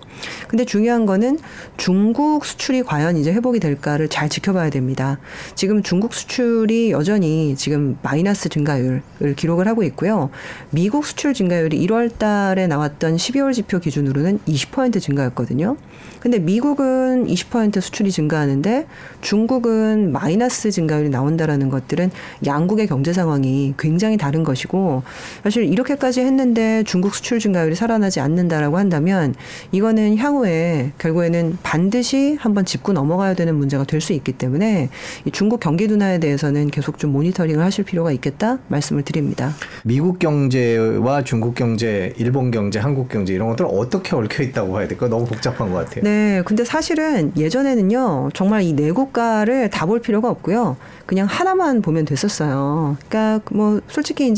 근데 0.49 0.65
중요한 0.65 1.07
거는 1.07 1.39
중국 1.77 2.45
수출이 2.45 2.83
과연 2.83 3.17
이제 3.17 3.33
회복이 3.33 3.61
될까를 3.61 4.09
잘 4.09 4.29
지켜봐야 4.29 4.71
됩니다. 4.71 5.21
지금 5.55 5.85
중국 5.85 6.13
수출이 6.13 6.91
여전히 6.91 7.55
지금 7.57 7.99
마이너스 8.03 8.49
증가율을 8.49 9.03
기록을 9.37 9.69
하고 9.69 9.85
있고요. 9.85 10.31
미국 10.71 11.07
수출 11.07 11.35
증가율이 11.35 11.79
1월 11.87 12.19
달에 12.19 12.67
나왔던 12.67 13.15
12월 13.15 13.55
지표 13.55 13.79
기준으로는 13.79 14.41
20% 14.49 15.01
증가였거든요. 15.01 15.77
근데 16.21 16.41
미국은 16.41 17.27
20% 17.27 17.81
수출이 17.81 18.11
증가하는데 18.11 18.87
중국은 19.21 20.11
마이너스 20.11 20.73
증가율이 20.73 21.11
나온다라는 21.11 21.69
것들은 21.69 22.11
양국의 22.45 22.89
경제 22.89 23.13
상황이 23.13 23.75
굉장히 23.79 24.17
다른 24.17 24.43
것이고 24.49 25.03
사실 25.45 25.65
이렇게까지 25.65 26.23
했는데 26.23 26.83
중국 26.85 27.15
수출 27.15 27.39
증가율이 27.39 27.77
살아나지 27.77 28.19
않는다라고 28.21 28.79
한다면 28.79 29.35
이거는 29.71 30.17
향후에 30.17 30.91
결국에는 30.99 31.59
반드시 31.63 32.37
한번 32.41 32.65
짚고 32.65 32.93
넘어가야 32.95 33.35
되는 33.35 33.55
문제가 33.55 33.85
될 33.85 33.99
수 34.01 34.13
있기 34.13 34.33
때문에 34.33 34.89
이 35.25 35.31
중국 35.33 35.59
경기 35.61 35.89
둔화에 35.89 36.19
대해서는 36.21 36.71
계속 36.71 36.99
좀 36.99 37.11
모니터링을 37.13 37.65
하실 37.65 37.85
필요가 37.85 38.13
있겠다 38.13 38.59
말씀을 38.69 39.03
드립니다. 39.03 39.55
미국 39.85 40.21
경제와 40.21 41.25
중국 41.25 41.55
경제, 41.57 42.13
일본 42.17 42.51
경제, 42.53 42.79
한국 42.79 43.09
경제 43.09 43.35
이런 43.35 43.49
것들 43.49 43.67
어떻게 43.69 44.15
얽혀 44.17 44.45
있다고 44.45 44.73
봐야 44.73 44.87
될까? 44.89 45.09
너무 45.09 45.25
복잡한 45.27 45.71
것 45.73 45.85
같아요. 45.85 46.05
네, 46.05 46.43
근데 46.45 46.65
사실은 46.65 47.33
예전에는요 47.37 48.31
정말 48.35 48.63
이 48.63 48.73
네 48.79 48.93
국가를 48.93 49.69
다 49.71 49.87
볼 49.89 50.01
필요가 50.01 50.29
없고요. 50.31 50.77
그냥 51.07 51.27
하나만 51.29 51.81
보면 51.83 52.05
됐었어요. 52.05 52.97
그러니까 53.09 53.41
뭐 53.51 53.81
솔직히 53.89 54.29
이제 54.29 54.38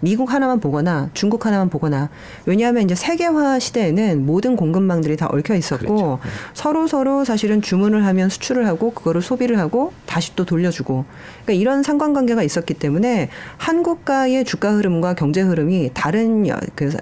미국 0.00 0.32
하나만 0.32 0.60
보거나 0.60 1.10
중국 1.14 1.46
하나만 1.46 1.70
보거나 1.70 2.10
왜냐하면 2.46 2.84
이제 2.84 2.94
세계화 2.94 3.58
시대에는 3.58 4.24
모든 4.26 4.56
공급망들이 4.56 5.16
다 5.16 5.28
얽혀 5.30 5.54
있었고 5.54 5.86
그렇죠. 5.86 6.18
네. 6.22 6.30
서로 6.54 6.86
서로 6.86 7.24
사실은 7.24 7.62
주문을 7.62 8.04
하면 8.06 8.28
수출을 8.28 8.66
하고 8.66 8.92
그거를 8.92 9.22
소비를 9.22 9.58
하고 9.58 9.92
다시 10.06 10.34
또 10.36 10.44
돌려주고 10.44 11.04
그러니까 11.44 11.52
이런 11.60 11.82
상관관계가 11.82 12.42
있었기 12.42 12.74
때문에 12.74 13.28
한국가의 13.56 14.44
주가 14.44 14.72
흐름과 14.72 15.14
경제 15.14 15.40
흐름이 15.40 15.90
다른 15.94 16.46
그 16.74 16.92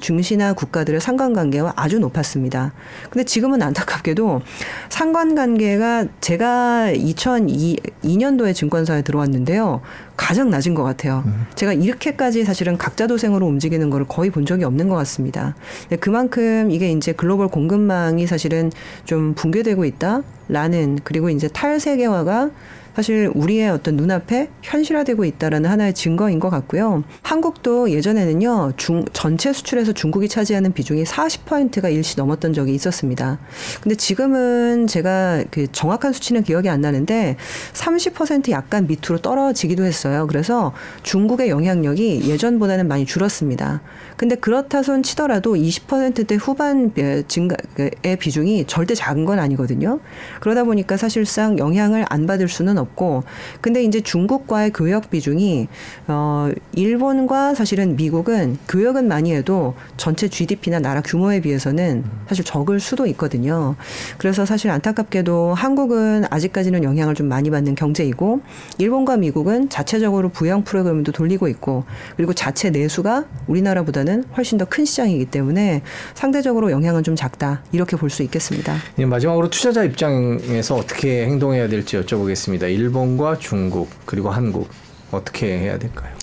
중시나 0.00 0.52
국가들의 0.52 1.00
상관관계와 1.00 1.74
아주 1.76 1.98
높았습니다. 1.98 2.72
근데 3.10 3.24
지금은 3.24 3.62
안타깝게도 3.62 4.42
상관관계가 4.88 6.06
제가 6.20 6.92
2002년도에 6.92 8.54
증권사에 8.54 9.02
들어왔는데요. 9.02 9.80
가장 10.16 10.50
낮은 10.50 10.74
것 10.74 10.82
같아요. 10.82 11.22
음. 11.26 11.46
제가 11.54 11.72
이렇게까지 11.72 12.44
사실은 12.44 12.76
각자 12.76 13.06
도생으로 13.06 13.46
움직이는 13.46 13.88
거를 13.88 14.06
거의 14.08 14.30
본 14.30 14.44
적이 14.46 14.64
없는 14.64 14.88
것 14.88 14.96
같습니다. 14.96 15.54
그만큼 16.00 16.70
이게 16.70 16.90
이제 16.90 17.12
글로벌 17.12 17.48
공급망이 17.48 18.26
사실은 18.26 18.72
좀 19.04 19.34
붕괴되고 19.34 19.84
있다라는 19.84 20.98
그리고 21.04 21.30
이제 21.30 21.46
탈세계화가 21.48 22.50
사실 22.98 23.30
우리의 23.32 23.70
어떤 23.70 23.94
눈앞에 23.94 24.50
현실화되고 24.60 25.24
있다라는 25.24 25.70
하나의 25.70 25.94
증거인 25.94 26.40
것 26.40 26.50
같고요. 26.50 27.04
한국도 27.22 27.92
예전에는요, 27.92 28.72
중, 28.76 29.04
전체 29.12 29.52
수출에서 29.52 29.92
중국이 29.92 30.28
차지하는 30.28 30.72
비중이 30.72 31.04
40%가 31.04 31.90
일시 31.90 32.16
넘었던 32.16 32.54
적이 32.54 32.74
있었습니다. 32.74 33.38
근데 33.80 33.94
지금은 33.94 34.88
제가 34.88 35.44
그 35.52 35.68
정확한 35.70 36.12
수치는 36.12 36.42
기억이 36.42 36.68
안 36.68 36.80
나는데 36.80 37.36
30% 37.72 38.50
약간 38.50 38.88
밑으로 38.88 39.18
떨어지기도 39.18 39.84
했어요. 39.84 40.26
그래서 40.26 40.72
중국의 41.04 41.50
영향력이 41.50 42.28
예전보다는 42.28 42.88
많이 42.88 43.06
줄었습니다. 43.06 43.80
근데 44.16 44.34
그렇다 44.34 44.82
손 44.82 45.04
치더라도 45.04 45.54
20%대 45.54 46.34
후반 46.34 46.92
증가의 47.28 48.16
비중이 48.18 48.64
절대 48.66 48.96
작은 48.96 49.24
건 49.24 49.38
아니거든요. 49.38 50.00
그러다 50.40 50.64
보니까 50.64 50.96
사실상 50.96 51.58
영향을 51.58 52.04
안 52.08 52.26
받을 52.26 52.48
수는 52.48 52.76
없 52.76 52.87
있었고 52.88 53.24
근데 53.60 53.82
이제 53.82 54.00
중국과의 54.00 54.72
교역 54.72 55.10
비중이 55.10 55.68
어 56.06 56.50
일본과 56.74 57.54
사실은 57.54 57.96
미국은 57.96 58.58
교역은 58.68 59.08
많이 59.08 59.34
해도 59.34 59.74
전체 59.96 60.28
GDP나 60.28 60.78
나라 60.78 61.00
규모에 61.00 61.40
비해서는 61.40 62.04
사실 62.28 62.44
적을 62.44 62.80
수도 62.80 63.06
있거든요. 63.06 63.76
그래서 64.18 64.46
사실 64.46 64.70
안타깝게도 64.70 65.54
한국은 65.54 66.24
아직까지는 66.30 66.84
영향을 66.84 67.14
좀 67.14 67.28
많이 67.28 67.50
받는 67.50 67.74
경제이고 67.74 68.40
일본과 68.78 69.16
미국은 69.16 69.68
자체적으로 69.68 70.28
부양 70.28 70.62
프로그램도 70.64 71.12
돌리고 71.12 71.48
있고 71.48 71.84
그리고 72.16 72.32
자체 72.32 72.70
내수가 72.70 73.24
우리나라보다는 73.46 74.24
훨씬 74.36 74.56
더 74.56 74.68
큰 74.68 74.84
시장이기 74.84 75.24
때문에 75.26 75.80
상대적으로 76.14 76.70
영향은 76.70 77.02
좀 77.02 77.16
작다 77.16 77.62
이렇게 77.72 77.96
볼 77.96 78.08
수 78.10 78.22
있겠습니다. 78.22 78.74
예, 78.98 79.04
마지막으로 79.04 79.50
투자자 79.50 79.84
입장에서 79.84 80.76
어떻게 80.76 81.26
행동해야 81.26 81.68
될지 81.68 81.98
여쭤보겠습니다. 81.98 82.70
일본과 82.78 83.38
중국 83.38 83.90
그리고 84.06 84.30
한국 84.30 84.68
어떻게 85.10 85.58
해야 85.58 85.78
될까요? 85.78 86.14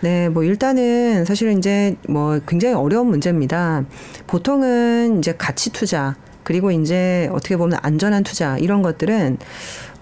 네, 0.00 0.28
뭐 0.28 0.42
일단은 0.42 1.24
사실은 1.24 1.58
이제 1.58 1.96
뭐 2.08 2.40
굉장히 2.46 2.74
어려운 2.74 3.08
문제입니다. 3.08 3.84
보통은 4.26 5.18
이제 5.18 5.34
가치 5.36 5.70
투자 5.70 6.16
그리고 6.42 6.70
이제 6.70 7.28
어떻게 7.32 7.56
보면 7.56 7.78
안전한 7.82 8.24
투자 8.24 8.58
이런 8.58 8.82
것들은 8.82 9.38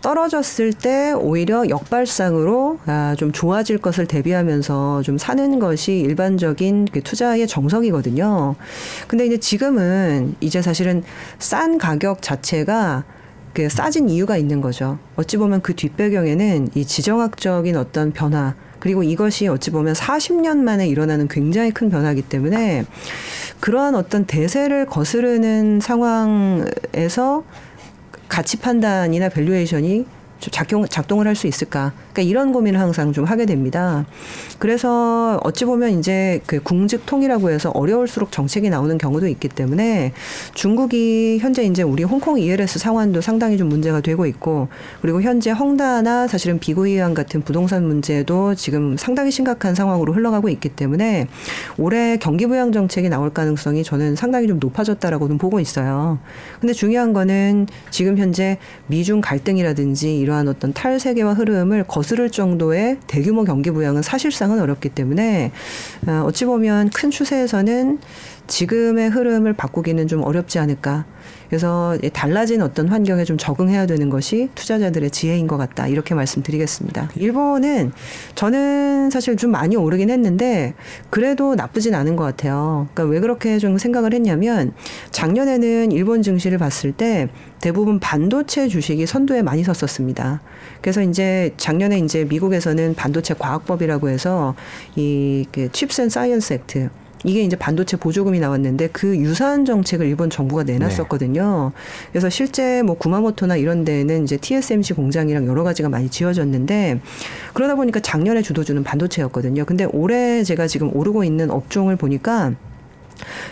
떨어졌을 0.01 0.73
때 0.73 1.13
오히려 1.13 1.69
역발상으로 1.69 2.79
아, 2.87 3.17
좀 3.19 3.33
좋아질 3.33 3.79
것을 3.79 4.07
대비하면서 4.07 5.03
좀 5.03 5.19
사는 5.19 5.59
것이 5.59 5.99
일반적인 5.99 6.87
그 6.93 7.03
투자의 7.03 7.47
정석이거든요. 7.49 8.55
근데 9.09 9.27
이제 9.27 9.39
지금은 9.39 10.37
이제 10.41 10.63
사실은 10.63 11.03
싼 11.41 11.79
가격 11.79 12.23
자체가 12.23 13.05
그 13.59 13.69
싸진 13.69 14.09
이유가 14.09 14.37
있는 14.37 14.61
거죠. 14.61 15.01
어찌 15.17 15.37
보면 15.37 15.63
그 15.63 15.75
뒷배경에는 15.75 16.69
이 16.77 16.85
지정학적인 16.85 17.75
어떤 17.75 18.13
변화 18.13 18.55
그리고 18.79 19.03
이것이 19.03 19.49
어찌 19.49 19.73
보면 19.73 19.95
40년 19.95 20.59
만에 20.59 20.87
일어나는 20.87 21.27
굉장히 21.27 21.73
큰 21.73 21.91
변화이기 21.91 22.23
때문에 22.23 22.85
그러한 23.59 23.97
어떤 23.97 24.27
대세를 24.27 24.87
거스르는 24.87 25.81
상황에서 25.81 27.43
가치 28.29 28.59
판단이나 28.59 29.29
valuation이 29.29 30.07
작용, 30.41 30.87
작동을 30.87 31.27
할 31.27 31.39
수 31.39 31.47
있을까? 31.47 31.93
그러니까 32.13 32.23
이런 32.23 32.53
고민을 32.53 32.81
항상 32.81 33.13
좀 33.13 33.25
하게 33.25 33.47
됩니다. 33.47 34.05
그래서 34.59 35.41
어찌 35.45 35.65
보면 35.65 35.99
이제 35.99 36.41
그 36.47 36.61
궁즉통이라고 36.61 37.51
해서 37.51 37.71
어려울수록 37.71 38.33
정책이 38.33 38.71
나오는 38.71 38.99
경우도 38.99 39.29
있기 39.29 39.49
때문에 39.49 40.13
중국이 40.55 41.39
현재 41.41 41.63
이제 41.63 41.83
우리 41.83 42.03
홍콩 42.03 42.41
ELS 42.41 42.79
상환도 42.81 43.21
상당히 43.21 43.57
좀 43.57 43.69
문제가 43.69 44.01
되고 44.01 44.27
있고 44.27 44.69
그리고 45.01 45.23
현재 45.23 45.51
헝다나 45.51 46.27
사실은 46.27 46.59
비구이위안 46.59 47.15
같은 47.15 47.43
부동산 47.43 47.87
문제도 47.87 48.55
지금 48.57 48.97
상당히 48.97 49.31
심각한 49.31 49.77
상황으로 49.77 50.13
흘러가고 50.13 50.49
있기 50.49 50.71
때문에 50.71 51.29
올해 51.77 52.17
경기 52.17 52.47
부양 52.47 52.73
정책이 52.73 53.09
나올 53.09 53.31
가능성이 53.31 53.85
저는 53.85 54.17
상당히 54.17 54.49
좀 54.49 54.59
높아졌다라고는 54.59 55.39
보고 55.39 55.61
있어요. 55.61 56.19
근데 56.61 56.73
중요한 56.73 57.13
거는 57.13 57.69
지금 57.91 58.19
현재 58.19 58.59
미중 58.89 59.21
갈등이라든지 59.21 60.21
이러한 60.29 60.47
어떤 60.47 60.75
탈세계화 60.75 61.33
흐름을 61.33 61.85
거스를 61.85 62.31
정도의 62.31 62.99
대규모 63.07 63.45
경기 63.45 63.71
부양은 63.71 64.03
사실상은 64.03 64.61
어렵기 64.61 64.91
때문에 64.91 65.53
어, 66.07 66.25
어찌 66.27 66.45
보면 66.45 66.91
큰 66.91 67.11
추세에서는 67.11 67.99
지금의 68.49 69.11
흐름을 69.11 69.53
바꾸기는 69.53 70.09
좀 70.09 70.23
어렵지 70.23 70.59
않을까. 70.59 71.05
그래서 71.49 71.97
달라진 72.13 72.61
어떤 72.63 72.89
환경에 72.89 73.25
좀 73.25 73.39
적응해야 73.39 73.87
되는 73.87 74.11
것이 74.11 74.49
투자자들의 74.55 75.11
지혜인 75.11 75.47
것 75.47 75.57
같다. 75.57 75.87
이렇게 75.87 76.15
말씀드리겠습니다. 76.15 77.11
일본은 77.17 77.93
저는 78.35 79.11
사실 79.11 79.37
좀 79.37 79.51
많이 79.53 79.77
오르긴 79.77 80.11
했는데 80.11 80.75
그래도 81.11 81.55
나쁘진 81.55 81.95
않은 81.95 82.17
것 82.17 82.25
같아요. 82.25 82.89
그러니까 82.93 83.15
왜 83.15 83.21
그렇게 83.21 83.59
좀 83.59 83.79
생각을 83.79 84.13
했냐면 84.13 84.73
작년에는 85.11 85.93
일본 85.93 86.23
증시를 86.23 86.59
봤을 86.59 86.93
때 86.93 87.29
대부분 87.61 87.99
반도체 87.99 88.69
주식이 88.69 89.07
선두에 89.07 89.43
많이 89.43 89.65
섰었습니다. 89.65 90.41
그래서 90.81 91.03
이제 91.03 91.53
작년에 91.57 91.99
이제 91.99 92.25
미국에서는 92.25 92.95
반도체 92.95 93.35
과학법이라고 93.35 94.09
해서 94.09 94.55
이 94.97 95.15
그 95.15 95.71
CHIPS 95.73 96.09
Science 96.09 96.53
Act 96.55 96.91
이게 97.25 97.43
이제 97.43 97.57
반도체 97.57 97.97
보조금이 97.97 98.39
나왔는데 98.41 98.89
그 98.89 99.17
유사한 99.17 99.65
정책을 99.65 100.07
일본 100.07 100.31
정부가 100.31 100.63
내놨었거든요. 100.63 101.73
네. 101.75 102.09
그래서 102.13 102.31
실제 102.31 102.83
뭐 102.83 102.97
구마모토나 102.97 103.57
이런 103.57 103.85
데에는 103.85 104.25
이제 104.25 104.37
TSMC 104.37 104.95
공장이랑 104.95 105.47
여러 105.47 105.65
가지가 105.65 105.89
많이 105.89 106.09
지어졌는데 106.09 107.01
그러다 107.55 107.75
보니까 107.75 108.01
작년에 108.01 108.43
주도주는 108.43 108.83
반도체였거든요. 108.85 109.65
근데 109.65 109.87
올해 109.93 110.45
제가 110.45 110.67
지금 110.67 110.95
오르고 110.95 111.25
있는 111.25 111.51
업종을 111.51 111.97
보니까 111.97 112.53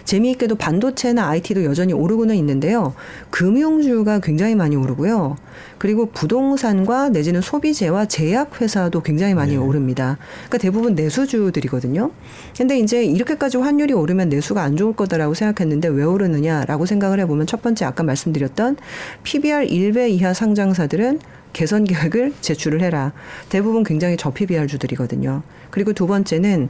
재미있게도 0.04 0.54
반도체나 0.54 1.28
IT도 1.28 1.64
여전히 1.64 1.92
오르고는 1.92 2.36
있는데요. 2.36 2.94
금융주가 3.30 4.20
굉장히 4.20 4.54
많이 4.54 4.76
오르고요. 4.76 5.36
그리고 5.78 6.06
부동산과 6.06 7.10
내지는 7.10 7.40
소비재와 7.40 8.06
제약회사도 8.06 9.02
굉장히 9.02 9.34
많이 9.34 9.52
네. 9.52 9.56
오릅니다. 9.58 10.18
그러니까 10.46 10.58
대부분 10.58 10.94
내수주들이거든요. 10.94 12.10
근데 12.56 12.78
이제 12.78 13.04
이렇게까지 13.04 13.58
환율이 13.58 13.94
오르면 13.94 14.28
내수가 14.28 14.62
안 14.62 14.76
좋을 14.76 14.94
거다라고 14.94 15.34
생각했는데 15.34 15.88
왜 15.88 16.04
오르느냐라고 16.04 16.86
생각을 16.86 17.20
해보면 17.20 17.46
첫 17.46 17.62
번째 17.62 17.84
아까 17.84 18.02
말씀드렸던 18.02 18.76
PBR 19.22 19.66
1배 19.66 20.10
이하 20.10 20.34
상장사들은 20.34 21.20
개선 21.52 21.84
계획을 21.84 22.34
제출을 22.42 22.82
해라. 22.82 23.12
대부분 23.48 23.82
굉장히 23.82 24.18
저PBR주들이거든요. 24.18 25.42
그리고 25.70 25.94
두 25.94 26.06
번째는 26.06 26.68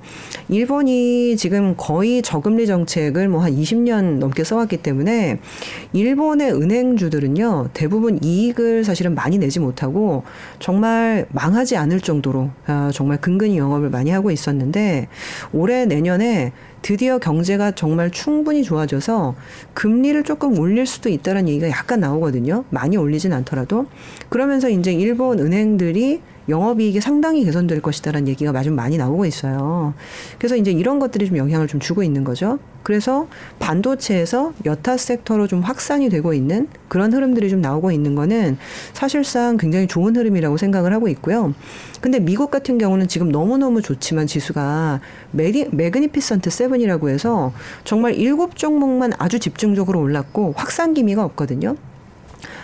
일본이 0.48 1.36
지금 1.36 1.74
거의 1.76 2.22
저금리 2.22 2.66
정책을 2.66 3.28
뭐 3.28 3.46
한 3.46 3.54
20년 3.54 4.18
넘게 4.18 4.42
써왔기 4.42 4.78
때문에 4.78 5.38
일본의 5.92 6.52
은행주들은요 6.52 7.70
대부분 7.72 8.18
이익을 8.22 8.84
사실 8.84 9.05
은 9.06 9.14
많이 9.14 9.38
내지 9.38 9.60
못하고 9.60 10.24
정말 10.58 11.26
망하지 11.30 11.76
않을 11.76 12.00
정도로 12.00 12.50
아, 12.66 12.90
정말 12.92 13.20
근근히 13.20 13.58
영업을 13.58 13.90
많이 13.90 14.10
하고 14.10 14.30
있었는데 14.30 15.08
올해 15.52 15.86
내년에 15.86 16.52
드디어 16.82 17.18
경제가 17.18 17.72
정말 17.72 18.10
충분히 18.10 18.62
좋아져서 18.62 19.34
금리를 19.74 20.22
조금 20.24 20.58
올릴 20.58 20.86
수도 20.86 21.08
있다는 21.08 21.48
얘기가 21.48 21.68
약간 21.68 22.00
나오거든요. 22.00 22.64
많이 22.70 22.96
올리진 22.96 23.32
않더라도 23.32 23.86
그러면서 24.28 24.68
이제 24.68 24.92
일본 24.92 25.40
은행들이 25.40 26.20
영업이익이 26.48 27.00
상당히 27.00 27.44
개선될 27.44 27.82
것이다라는 27.82 28.28
얘기가 28.28 28.62
좀 28.62 28.74
많이 28.74 28.96
나오고 28.96 29.26
있어요. 29.26 29.94
그래서 30.38 30.56
이제 30.56 30.70
이런 30.70 30.98
것들이 30.98 31.26
좀 31.26 31.36
영향을 31.36 31.66
좀 31.66 31.80
주고 31.80 32.02
있는 32.02 32.24
거죠. 32.24 32.58
그래서 32.82 33.26
반도체에서 33.58 34.52
여타 34.64 34.96
섹터로 34.96 35.48
좀 35.48 35.60
확산이 35.60 36.08
되고 36.08 36.32
있는 36.32 36.68
그런 36.88 37.12
흐름들이 37.12 37.50
좀 37.50 37.60
나오고 37.60 37.90
있는 37.90 38.14
거는 38.14 38.58
사실상 38.92 39.56
굉장히 39.56 39.88
좋은 39.88 40.14
흐름이라고 40.14 40.56
생각을 40.56 40.92
하고 40.92 41.08
있고요. 41.08 41.52
근데 42.00 42.20
미국 42.20 42.52
같은 42.52 42.78
경우는 42.78 43.08
지금 43.08 43.28
너무너무 43.30 43.82
좋지만 43.82 44.28
지수가 44.28 45.00
메리, 45.32 45.68
Magnificent 45.72 46.48
Seven이라고 46.48 47.08
해서 47.08 47.52
정말 47.82 48.14
일곱 48.14 48.54
종목만 48.54 49.14
아주 49.18 49.40
집중적으로 49.40 50.00
올랐고 50.00 50.54
확산 50.56 50.94
기미가 50.94 51.24
없거든요. 51.24 51.76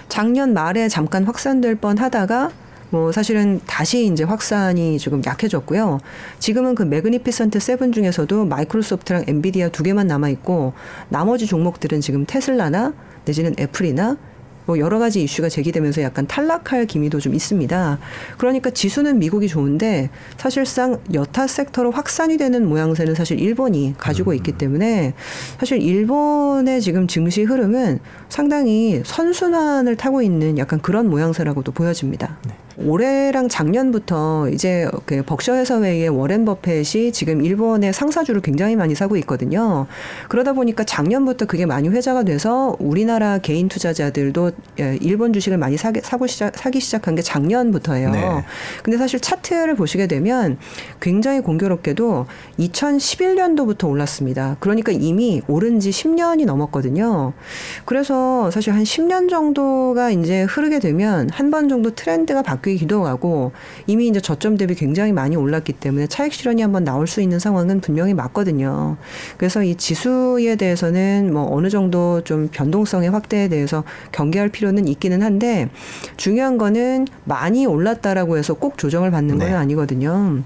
작년 0.08 0.52
말에 0.52 0.88
잠깐 0.88 1.24
확산될 1.24 1.76
뻔 1.76 1.98
하다가 1.98 2.50
뭐 2.92 3.10
사실은 3.10 3.58
다시 3.66 4.06
이제 4.06 4.22
확산이 4.22 4.98
조금 4.98 5.22
약해졌고요. 5.24 5.98
지금은 6.38 6.74
그 6.74 6.82
Magnificent 6.82 7.58
Seven 7.58 7.90
중에서도 7.90 8.44
마이크로소프트랑 8.44 9.24
엔비디아 9.28 9.70
두 9.70 9.82
개만 9.82 10.06
남아 10.06 10.28
있고 10.28 10.74
나머지 11.08 11.46
종목들은 11.46 12.02
지금 12.02 12.26
테슬라나 12.26 12.92
내지는 13.24 13.54
애플이나 13.58 14.18
뭐 14.66 14.78
여러 14.78 14.98
가지 14.98 15.22
이슈가 15.22 15.48
제기되면서 15.48 16.02
약간 16.02 16.26
탈락할 16.26 16.86
기미도 16.86 17.18
좀 17.18 17.34
있습니다. 17.34 17.98
그러니까 18.38 18.70
지수는 18.70 19.18
미국이 19.18 19.48
좋은데 19.48 20.10
사실상 20.36 21.00
여타 21.14 21.46
섹터로 21.46 21.90
확산이 21.90 22.36
되는 22.36 22.68
모양새는 22.68 23.14
사실 23.14 23.40
일본이 23.40 23.94
가지고 23.98 24.32
음. 24.32 24.36
있기 24.36 24.52
때문에 24.52 25.14
사실 25.58 25.82
일본의 25.82 26.80
지금 26.80 27.06
증시 27.06 27.42
흐름은 27.42 28.00
상당히 28.28 29.02
선순환을 29.04 29.96
타고 29.96 30.22
있는 30.22 30.58
약간 30.58 30.80
그런 30.80 31.08
모양새라고도 31.08 31.72
보여집니다. 31.72 32.38
네. 32.46 32.54
올해랑 32.84 33.48
작년부터 33.48 34.48
이제 34.50 34.88
그 35.06 35.22
벅셔 35.22 35.54
회사회의 35.54 36.08
워렌 36.08 36.44
버펫이 36.44 37.12
지금 37.12 37.44
일본의 37.44 37.92
상사주를 37.92 38.40
굉장히 38.40 38.74
많이 38.76 38.94
사고 38.94 39.16
있거든요. 39.18 39.86
그러다 40.28 40.52
보니까 40.52 40.82
작년부터 40.84 41.46
그게 41.46 41.66
많이 41.66 41.88
회자가 41.88 42.24
돼서 42.24 42.76
우리나라 42.80 43.38
개인 43.38 43.68
투자자들도 43.68 44.50
예, 44.80 44.98
일본 45.00 45.32
주식을 45.32 45.58
많이 45.58 45.76
사기, 45.76 46.00
사고 46.00 46.26
시작, 46.26 46.56
사기 46.56 46.80
시작한 46.80 47.14
게 47.14 47.22
작년부터예요. 47.22 48.10
네. 48.10 48.44
근데 48.82 48.98
사실 48.98 49.20
차트를 49.20 49.76
보시게 49.76 50.08
되면 50.08 50.58
굉장히 51.00 51.40
공교롭게도 51.40 52.26
2011년도부터 52.58 53.88
올랐습니다. 53.88 54.56
그러니까 54.58 54.90
이미 54.92 55.42
오른 55.46 55.78
지 55.78 55.90
10년이 55.90 56.44
넘었거든요. 56.44 57.32
그래서 57.84 58.50
사실 58.50 58.72
한 58.72 58.82
10년 58.82 59.28
정도가 59.30 60.10
이제 60.10 60.42
흐르게 60.42 60.80
되면 60.80 61.30
한 61.30 61.52
번 61.52 61.68
정도 61.68 61.90
트렌드가 61.94 62.40
바뀌 62.42 62.71
기도 62.76 63.06
하고 63.06 63.52
이미 63.86 64.08
이제 64.08 64.20
저점 64.20 64.56
대비 64.56 64.74
굉장히 64.74 65.12
많이 65.12 65.36
올랐기 65.36 65.74
때문에 65.74 66.06
차익 66.06 66.32
실현이 66.32 66.62
한번 66.62 66.84
나올 66.84 67.06
수 67.06 67.20
있는 67.20 67.38
상황은 67.38 67.80
분명히 67.80 68.14
맞거든요. 68.14 68.96
그래서 69.36 69.62
이 69.62 69.74
지수에 69.74 70.56
대해서는 70.56 71.32
뭐 71.32 71.54
어느 71.54 71.68
정도 71.68 72.22
좀 72.24 72.48
변동성의 72.52 73.10
확대에 73.10 73.48
대해서 73.48 73.84
경계할 74.12 74.48
필요는 74.48 74.88
있기는 74.88 75.22
한데 75.22 75.68
중요한 76.16 76.58
거는 76.58 77.06
많이 77.24 77.66
올랐다라고 77.66 78.38
해서 78.38 78.54
꼭 78.54 78.78
조정을 78.78 79.10
받는 79.10 79.38
건 79.38 79.48
네. 79.48 79.54
아니거든요. 79.54 80.42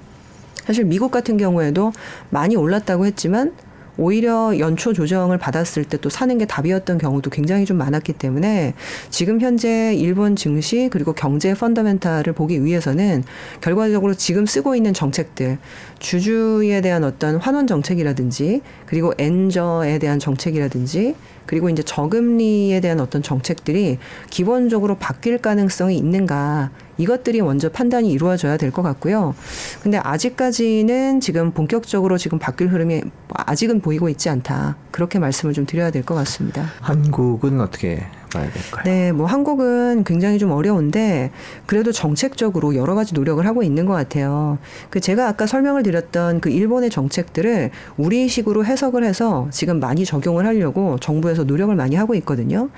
사실 0.65 0.85
미국 0.85 1.13
같은 1.13 1.37
경우에도 1.37 1.93
많이 2.31 2.57
올랐다고 2.57 3.07
했지만 3.07 3.53
오히려 3.99 4.59
연초 4.59 4.93
조정을 4.93 5.37
받았을 5.39 5.85
때 5.85 5.97
또 5.99 6.11
사는 6.11 6.37
게 6.39 6.45
답이었던 6.45 6.99
경우도 6.99 7.31
굉장히 7.31 7.65
좀 7.65 7.79
많았기 7.79 8.13
때문에 8.15 8.75
지금 9.11 9.41
현재 9.41 9.95
일본 9.95 10.37
증시 10.37 10.89
그리고 10.91 11.13
경제 11.13 11.55
펀더멘탈을 11.55 12.33
보기 12.33 12.65
위해서는 12.65 13.25
결과적으로 13.61 14.15
지금 14.15 14.47
쓰고 14.47 14.77
있는 14.77 14.93
정책들 14.95 15.59
주주에 15.99 16.81
대한 16.81 17.05
어떤 17.05 17.37
환원 17.37 17.67
정책이라든지 17.67 18.61
그리고 18.87 19.13
엔저에 19.19 19.99
대한 19.99 20.19
정책이라든지 20.19 21.15
그리고 21.47 21.71
이제 21.71 21.83
저금리에 21.83 22.81
대한 22.81 23.01
어떤 23.01 23.23
정책들이 23.23 23.99
기본적으로 24.31 24.97
바뀔 24.97 25.39
가능성이 25.39 25.97
있는가 25.97 26.71
이것들이 26.99 27.43
먼저 27.43 27.69
판단이 27.69 28.11
이루어져야 28.11 28.57
될 28.57 28.71
것 28.71 28.83
같고요. 28.83 29.35
근데 29.83 29.99
아직까지는 29.99 31.21
지금 31.21 31.53
본격적으로 31.53 32.19
지금 32.19 32.39
바뀔 32.39 32.69
흐름이 32.69 33.03
아직은 33.31 33.81
보이고 33.81 34.09
있지 34.09 34.29
않다. 34.29 34.77
그렇게 34.91 35.19
말씀을 35.19 35.55
좀 35.55 35.67
드려야 35.67 35.91
될 35.91 36.03
것 36.03 36.15
같습니다. 36.15 36.65
한국은 36.81 37.61
어떻게 37.61 38.05
봐야 38.33 38.51
될까요? 38.51 38.83
네, 38.85 39.13
뭐 39.13 39.27
한국은 39.27 40.05
굉장히 40.05 40.39
좀 40.39 40.51
어려운데 40.51 41.31
그래도 41.67 41.93
정책적으로 41.93 42.75
여러 42.75 42.95
가지 42.95 43.15
노력을 43.15 43.45
하고 43.47 43.63
있는 43.63 43.87
것 43.87 43.93
같아요. 43.95 44.59
그 44.91 45.01
제가 45.01 45.29
아까 45.29 45.47
설명을 45.47 45.83
드렸던 45.83 46.41
그 46.41 46.51
일본의 46.51 46.91
정책들을 46.91 47.71
우리식으로 47.97 48.65
해석을 48.65 49.05
해서 49.05 49.49
지금 49.51 49.81
많이 49.81 50.05
적용을 50.05 50.47
하려고 50.47 50.99
정부에서 50.99 51.45
노력을 51.45 51.75
많이 51.75 51.97
하고 51.97 52.15
있거든요. 52.17 52.69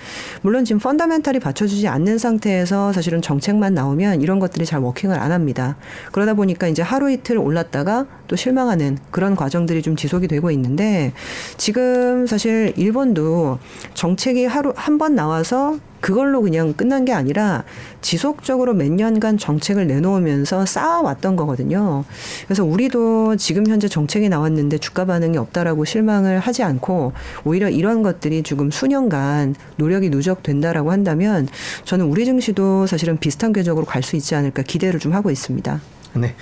물론 0.42 0.64
지금 0.64 0.78
펀더멘탈이 0.80 1.40
받쳐주지 1.40 1.88
않는 1.88 2.18
상태에서 2.18 2.92
사실은 2.92 3.22
정책만 3.22 3.74
나오면 3.74 4.20
이런 4.20 4.38
것들이 4.38 4.66
잘 4.66 4.80
워킹을 4.80 5.18
안 5.18 5.32
합니다. 5.32 5.76
그러다 6.12 6.34
보니까 6.34 6.68
이제 6.68 6.82
하루 6.82 7.10
이틀 7.10 7.38
올랐다가 7.38 8.06
또 8.28 8.36
실망하는 8.36 8.98
그런 9.10 9.34
과정들이 9.34 9.82
좀 9.82 9.96
지속이 9.96 10.28
되고 10.28 10.50
있는데 10.50 11.12
지금 11.56 12.26
사실 12.26 12.72
일본도 12.76 13.58
정책이 13.94 14.44
하루 14.44 14.72
한 14.76 14.98
번 14.98 15.14
나와 15.14 15.37
서 15.44 15.78
그걸로 16.00 16.42
그냥 16.42 16.74
끝난 16.74 17.04
게 17.04 17.12
아니라 17.12 17.64
지속적으로 18.00 18.74
몇 18.74 18.90
년간 18.90 19.38
정책을 19.38 19.86
내놓으면서 19.86 20.66
쌓아왔던 20.66 21.36
거거든요. 21.36 22.04
그래서 22.46 22.64
우리도 22.64 23.36
지금 23.36 23.66
현재 23.66 23.88
정책이 23.88 24.28
나왔는데 24.28 24.78
주가 24.78 25.04
반응이 25.04 25.38
없다라고 25.38 25.84
실망을 25.84 26.38
하지 26.38 26.62
않고 26.62 27.12
오히려 27.44 27.68
이런 27.68 28.02
것들이 28.02 28.42
조금 28.42 28.70
수년간 28.70 29.54
노력이 29.76 30.10
누적된다라고 30.10 30.92
한다면 30.92 31.48
저는 31.84 32.06
우리 32.06 32.24
증시도 32.24 32.86
사실은 32.86 33.18
비슷한 33.18 33.52
궤적으로 33.52 33.86
갈 33.86 34.02
수 34.08 34.16
있지 34.16 34.34
않을까 34.34 34.62
기대를 34.62 35.00
좀 35.00 35.12
하고 35.12 35.30
있습니다. 35.30 35.80
네. 36.14 36.34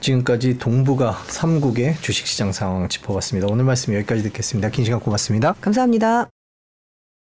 지금까지 0.00 0.58
동부가 0.58 1.22
3국의 1.28 1.94
주식시장 2.02 2.52
상황 2.52 2.88
짚어봤습니다. 2.88 3.48
오늘 3.50 3.64
말씀 3.64 3.94
여기까지 3.94 4.22
듣겠습니다. 4.24 4.68
긴 4.68 4.84
시간 4.84 5.00
고맙습니다. 5.00 5.54
감사합니다. 5.60 6.33